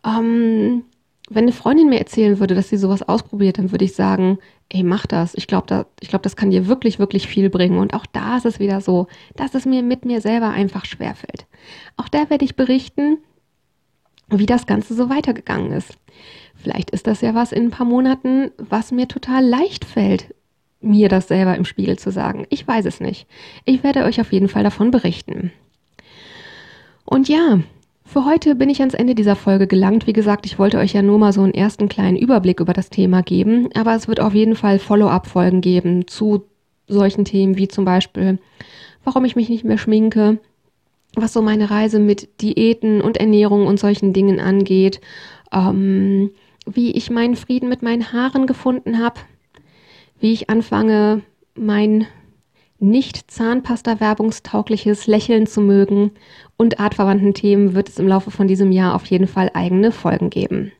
ähm, 0.04 0.84
wenn 1.30 1.44
eine 1.44 1.52
Freundin 1.52 1.88
mir 1.90 1.98
erzählen 1.98 2.38
würde, 2.38 2.54
dass 2.54 2.70
sie 2.70 2.78
sowas 2.78 3.02
ausprobiert, 3.02 3.58
dann 3.58 3.70
würde 3.70 3.84
ich 3.84 3.94
sagen, 3.94 4.38
ey, 4.70 4.82
mach 4.82 5.06
das. 5.06 5.34
Ich 5.34 5.46
glaube, 5.46 5.66
da, 5.66 5.86
glaub, 6.00 6.22
das 6.22 6.36
kann 6.36 6.50
dir 6.50 6.66
wirklich, 6.66 6.98
wirklich 6.98 7.26
viel 7.26 7.50
bringen. 7.50 7.78
Und 7.78 7.94
auch 7.94 8.06
da 8.06 8.36
ist 8.36 8.46
es 8.46 8.58
wieder 8.58 8.80
so, 8.80 9.08
dass 9.36 9.54
es 9.54 9.66
mir 9.66 9.82
mit 9.82 10.04
mir 10.04 10.20
selber 10.20 10.50
einfach 10.50 10.84
schwerfällt. 10.84 11.46
Auch 11.96 12.08
da 12.08 12.30
werde 12.30 12.44
ich 12.44 12.56
berichten, 12.56 13.18
wie 14.30 14.46
das 14.46 14.66
Ganze 14.66 14.94
so 14.94 15.10
weitergegangen 15.10 15.72
ist. 15.72 15.98
Vielleicht 16.62 16.90
ist 16.90 17.06
das 17.06 17.20
ja 17.20 17.34
was 17.34 17.52
in 17.52 17.66
ein 17.66 17.70
paar 17.70 17.86
Monaten, 17.86 18.50
was 18.58 18.92
mir 18.92 19.08
total 19.08 19.44
leicht 19.44 19.84
fällt, 19.84 20.34
mir 20.80 21.08
das 21.08 21.28
selber 21.28 21.56
im 21.56 21.64
Spiegel 21.64 21.98
zu 21.98 22.10
sagen. 22.10 22.46
Ich 22.50 22.66
weiß 22.66 22.84
es 22.84 23.00
nicht. 23.00 23.26
Ich 23.64 23.82
werde 23.82 24.04
euch 24.04 24.20
auf 24.20 24.32
jeden 24.32 24.48
Fall 24.48 24.64
davon 24.64 24.90
berichten. 24.90 25.52
Und 27.04 27.28
ja, 27.28 27.60
für 28.04 28.24
heute 28.24 28.54
bin 28.54 28.70
ich 28.70 28.80
ans 28.80 28.94
Ende 28.94 29.14
dieser 29.14 29.36
Folge 29.36 29.66
gelangt. 29.66 30.06
Wie 30.06 30.12
gesagt, 30.12 30.46
ich 30.46 30.58
wollte 30.58 30.78
euch 30.78 30.94
ja 30.94 31.02
nur 31.02 31.18
mal 31.18 31.32
so 31.32 31.42
einen 31.42 31.54
ersten 31.54 31.88
kleinen 31.88 32.16
Überblick 32.16 32.60
über 32.60 32.72
das 32.72 32.90
Thema 32.90 33.22
geben, 33.22 33.68
aber 33.74 33.94
es 33.94 34.08
wird 34.08 34.20
auf 34.20 34.34
jeden 34.34 34.56
Fall 34.56 34.78
Follow-up-Folgen 34.78 35.60
geben 35.60 36.06
zu 36.06 36.44
solchen 36.86 37.24
Themen 37.24 37.56
wie 37.56 37.68
zum 37.68 37.84
Beispiel, 37.84 38.38
warum 39.04 39.24
ich 39.24 39.36
mich 39.36 39.48
nicht 39.48 39.64
mehr 39.64 39.78
schminke, 39.78 40.38
was 41.14 41.32
so 41.32 41.42
meine 41.42 41.70
Reise 41.70 41.98
mit 41.98 42.40
Diäten 42.40 43.00
und 43.00 43.18
Ernährung 43.18 43.66
und 43.66 43.78
solchen 43.78 44.12
Dingen 44.12 44.40
angeht, 44.40 45.00
ähm, 45.52 46.30
wie 46.74 46.92
ich 46.92 47.10
meinen 47.10 47.36
Frieden 47.36 47.68
mit 47.68 47.82
meinen 47.82 48.12
Haaren 48.12 48.46
gefunden 48.46 48.98
habe, 48.98 49.20
wie 50.20 50.32
ich 50.32 50.50
anfange, 50.50 51.22
mein 51.54 52.06
nicht 52.78 53.30
Zahnpasta-werbungstaugliches 53.30 55.06
Lächeln 55.06 55.46
zu 55.46 55.60
mögen 55.60 56.12
und 56.56 56.78
artverwandten 56.78 57.34
Themen 57.34 57.74
wird 57.74 57.88
es 57.88 57.98
im 57.98 58.06
Laufe 58.06 58.30
von 58.30 58.46
diesem 58.46 58.70
Jahr 58.70 58.94
auf 58.94 59.04
jeden 59.06 59.26
Fall 59.26 59.50
eigene 59.54 59.90
Folgen 59.90 60.30
geben. 60.30 60.72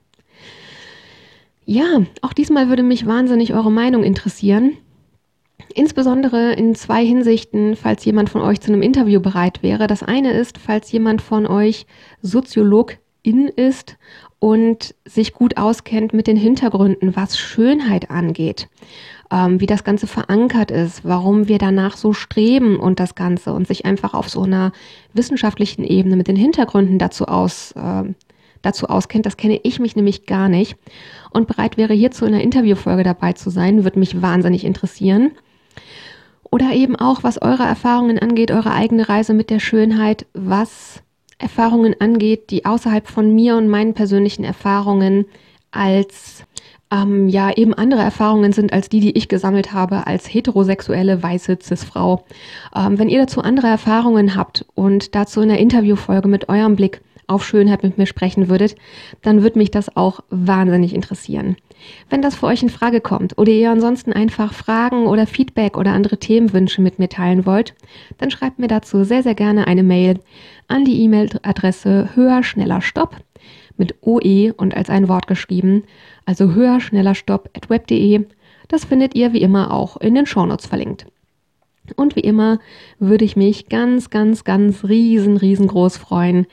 Ja, 1.64 2.03
auch 2.22 2.33
diesmal 2.33 2.68
würde 2.68 2.83
mich 2.83 3.07
wahnsinnig 3.07 3.53
eure 3.53 3.72
Meinung 3.72 4.05
interessieren. 4.05 4.77
Insbesondere 5.74 6.53
in 6.55 6.74
zwei 6.74 7.05
Hinsichten, 7.05 7.77
falls 7.77 8.05
jemand 8.05 8.31
von 8.31 8.40
euch 8.40 8.61
zu 8.61 8.72
einem 8.72 8.81
Interview 8.81 9.20
bereit 9.20 9.62
wäre. 9.62 9.87
Das 9.87 10.03
eine 10.03 10.33
ist, 10.33 10.57
falls 10.57 10.90
jemand 10.92 11.20
von 11.20 11.46
euch 11.46 11.87
Soziologin 12.22 13.48
ist 13.55 13.98
und 14.40 14.94
sich 15.05 15.33
gut 15.33 15.57
auskennt 15.57 16.12
mit 16.12 16.27
den 16.27 16.37
Hintergründen, 16.37 17.16
was 17.16 17.38
Schönheit 17.38 18.11
angeht 18.11 18.68
ähm, 19.31 19.61
wie 19.61 19.66
das 19.66 19.85
Ganze 19.85 20.07
verankert 20.07 20.70
ist, 20.70 21.05
warum 21.05 21.48
wir 21.48 21.59
danach 21.59 21.96
so 21.96 22.12
streben 22.12 22.79
und 22.79 23.01
das 23.01 23.14
Ganze 23.14 23.53
und 23.53 23.66
sich 23.66 23.85
einfach 23.85 24.14
auf 24.14 24.29
so 24.29 24.42
einer 24.42 24.72
wissenschaftlichen 25.12 25.85
Ebene 25.85 26.16
mit 26.16 26.29
den 26.29 26.37
Hintergründen 26.37 26.98
dazu 26.98 27.27
aus, 27.27 27.72
äh, 27.72 28.05
dazu 28.62 28.87
auskennt. 28.88 29.27
Das 29.27 29.37
kenne 29.37 29.61
ich 29.62 29.81
mich 29.81 29.96
nämlich 29.96 30.27
gar 30.27 30.48
nicht 30.48 30.77
und 31.31 31.46
bereit 31.46 31.77
wäre, 31.77 31.92
hierzu 31.92 32.24
in 32.24 32.35
einer 32.35 32.42
Interviewfolge 32.42 33.03
dabei 33.03 33.35
zu 33.35 33.51
sein, 33.51 33.85
würde 33.85 33.98
mich 33.98 34.22
wahnsinnig 34.22 34.64
interessieren. 34.64 35.33
Oder 36.51 36.72
eben 36.72 36.96
auch, 36.96 37.22
was 37.22 37.42
eure 37.42 37.64
Erfahrungen 37.64 38.18
angeht, 38.18 38.51
eure 38.51 38.72
eigene 38.72 39.07
Reise 39.07 39.35
mit 39.35 39.51
der 39.51 39.59
Schönheit, 39.59 40.24
was 40.33 41.03
Erfahrungen 41.38 41.94
angeht, 42.01 42.51
die 42.51 42.64
außerhalb 42.64 43.09
von 43.09 43.35
mir 43.35 43.57
und 43.57 43.68
meinen 43.68 43.94
persönlichen 43.94 44.44
Erfahrungen 44.44 45.27
als 45.70 46.44
ähm, 46.90 47.29
ja 47.29 47.55
eben 47.55 47.74
andere 47.74 48.01
Erfahrungen 48.01 48.53
sind 48.53 48.72
als 48.72 48.88
die, 48.88 49.01
die 49.01 49.16
ich 49.16 49.29
gesammelt 49.29 49.72
habe 49.72 50.07
als 50.07 50.33
heterosexuelle 50.33 51.22
weiße 51.22 51.59
Cis-Frau. 51.62 52.24
Ähm, 52.74 52.98
wenn 52.98 53.09
ihr 53.09 53.20
dazu 53.20 53.42
andere 53.42 53.66
Erfahrungen 53.66 54.35
habt 54.35 54.64
und 54.74 55.14
dazu 55.14 55.40
in 55.40 55.48
der 55.48 55.59
Interviewfolge 55.59 56.29
mit 56.29 56.48
eurem 56.48 56.77
Blick 56.77 57.01
auf 57.27 57.44
Schönheit 57.44 57.83
mit 57.83 57.98
mir 57.98 58.07
sprechen 58.07 58.48
würdet, 58.48 58.74
dann 59.22 59.42
würde 59.42 59.59
mich 59.59 59.70
das 59.70 59.94
auch 59.96 60.20
wahnsinnig 60.31 60.94
interessieren. 60.94 61.57
Wenn 62.11 62.23
das 62.23 62.37
für 62.37 62.47
euch 62.47 62.62
in 62.62 62.69
Frage 62.69 63.01
kommt 63.01 63.38
oder 63.38 63.51
ihr 63.51 63.71
ansonsten 63.71 64.12
einfach 64.12 64.53
Fragen 64.53 65.07
oder 65.07 65.27
Feedback 65.27 65.77
oder 65.77 65.93
andere 65.93 66.19
Themenwünsche 66.19 66.81
mit 66.81 66.99
mir 66.99 67.09
teilen 67.09 67.47
wollt, 67.47 67.75
dann 68.19 68.31
schreibt 68.31 68.59
mir 68.59 68.69
dazu 68.69 69.05
sehr, 69.05 69.23
sehr 69.23 69.35
gerne 69.35 69.67
eine 69.67 69.83
Mail 69.83 70.21
an 70.69 70.85
die 70.85 71.03
E-Mail-Adresse 71.03 72.11
höher, 72.14 72.43
schneller, 72.43 72.81
stopp 72.81 73.17
mit 73.77 73.95
OE 74.03 74.53
und 74.57 74.77
als 74.77 74.91
ein 74.91 75.09
Wort 75.09 75.27
geschrieben, 75.27 75.85
also 76.27 76.53
höher, 76.53 76.81
schneller, 76.81 77.14
stopp 77.14 77.51
at 77.57 77.71
web.de. 77.71 78.27
Das 78.69 78.85
findet 78.85 79.14
ihr 79.14 79.33
wie 79.33 79.41
immer 79.41 79.73
auch 79.73 79.97
in 79.97 80.14
den 80.14 80.27
Shownotes 80.27 80.67
verlinkt. 80.67 81.07
Und 81.97 82.17
wie 82.17 82.21
immer 82.21 82.59
würde 82.99 83.25
ich 83.25 83.37
mich 83.37 83.69
ganz, 83.69 84.11
ganz, 84.11 84.45
ganz 84.45 84.85
riesen, 84.85 85.37
riesengroß 85.37 85.97
freuen, 85.97 86.47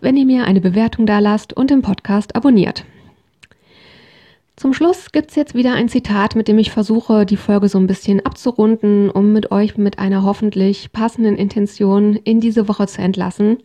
wenn 0.00 0.16
ihr 0.16 0.26
mir 0.26 0.44
eine 0.44 0.60
Bewertung 0.60 1.06
da 1.06 1.18
lasst 1.18 1.54
und 1.54 1.70
den 1.70 1.80
Podcast 1.80 2.36
abonniert. 2.36 2.84
Zum 4.56 4.72
Schluss 4.72 5.12
gibt 5.12 5.30
es 5.30 5.36
jetzt 5.36 5.54
wieder 5.54 5.74
ein 5.74 5.90
Zitat, 5.90 6.34
mit 6.34 6.48
dem 6.48 6.58
ich 6.58 6.70
versuche, 6.70 7.26
die 7.26 7.36
Folge 7.36 7.68
so 7.68 7.76
ein 7.76 7.86
bisschen 7.86 8.24
abzurunden, 8.24 9.10
um 9.10 9.34
mit 9.34 9.52
euch 9.52 9.76
mit 9.76 9.98
einer 9.98 10.22
hoffentlich 10.22 10.92
passenden 10.92 11.36
Intention 11.36 12.16
in 12.16 12.40
diese 12.40 12.66
Woche 12.66 12.86
zu 12.86 13.02
entlassen. 13.02 13.58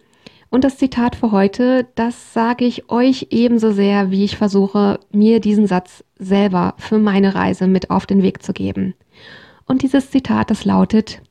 Und 0.50 0.66
das 0.66 0.78
Zitat 0.78 1.16
für 1.16 1.32
heute, 1.32 1.88
das 1.96 2.34
sage 2.34 2.66
ich 2.66 2.92
euch 2.92 3.28
ebenso 3.30 3.72
sehr, 3.72 4.12
wie 4.12 4.26
ich 4.26 4.36
versuche, 4.36 5.00
mir 5.14 5.40
diesen 5.40 5.66
Satz 5.66 6.04
selber 6.20 6.74
für 6.78 6.98
meine 6.98 7.36
Reise 7.36 7.68
mit 7.68 7.90
auf 7.90 8.06
den 8.06 8.22
Weg 8.22 8.44
zu 8.44 8.52
geben. 8.52 8.94
Und 9.66 9.84
dieses 9.84 10.12
Zitat, 10.12 10.52
das 10.52 10.66
lautet, 10.66 11.22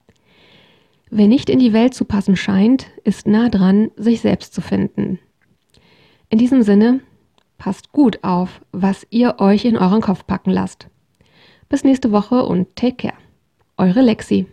Wer 1.11 1.27
nicht 1.27 1.51
in 1.51 1.59
die 1.59 1.75
Welt 1.75 1.93
zu 1.93 2.07
passen 2.07 2.37
scheint, 2.37 2.87
ist 3.05 3.27
nah 3.27 3.51
dran, 3.51 3.91
sich 3.97 4.21
selbst 4.21 4.55
zu 4.55 4.63
finden. 4.63 5.19
In 6.31 6.39
diesem 6.39 6.63
Sinne, 6.63 7.01
passt 7.61 7.93
gut 7.93 8.25
auf, 8.25 8.61
was 8.73 9.07
ihr 9.11 9.37
euch 9.39 9.65
in 9.65 9.77
euren 9.77 10.01
Kopf 10.01 10.27
packen 10.27 10.51
lasst. 10.51 10.89
Bis 11.69 11.85
nächste 11.85 12.11
Woche 12.11 12.45
und 12.45 12.75
take 12.75 12.97
care. 12.97 13.15
Eure 13.77 14.01
Lexi. 14.01 14.47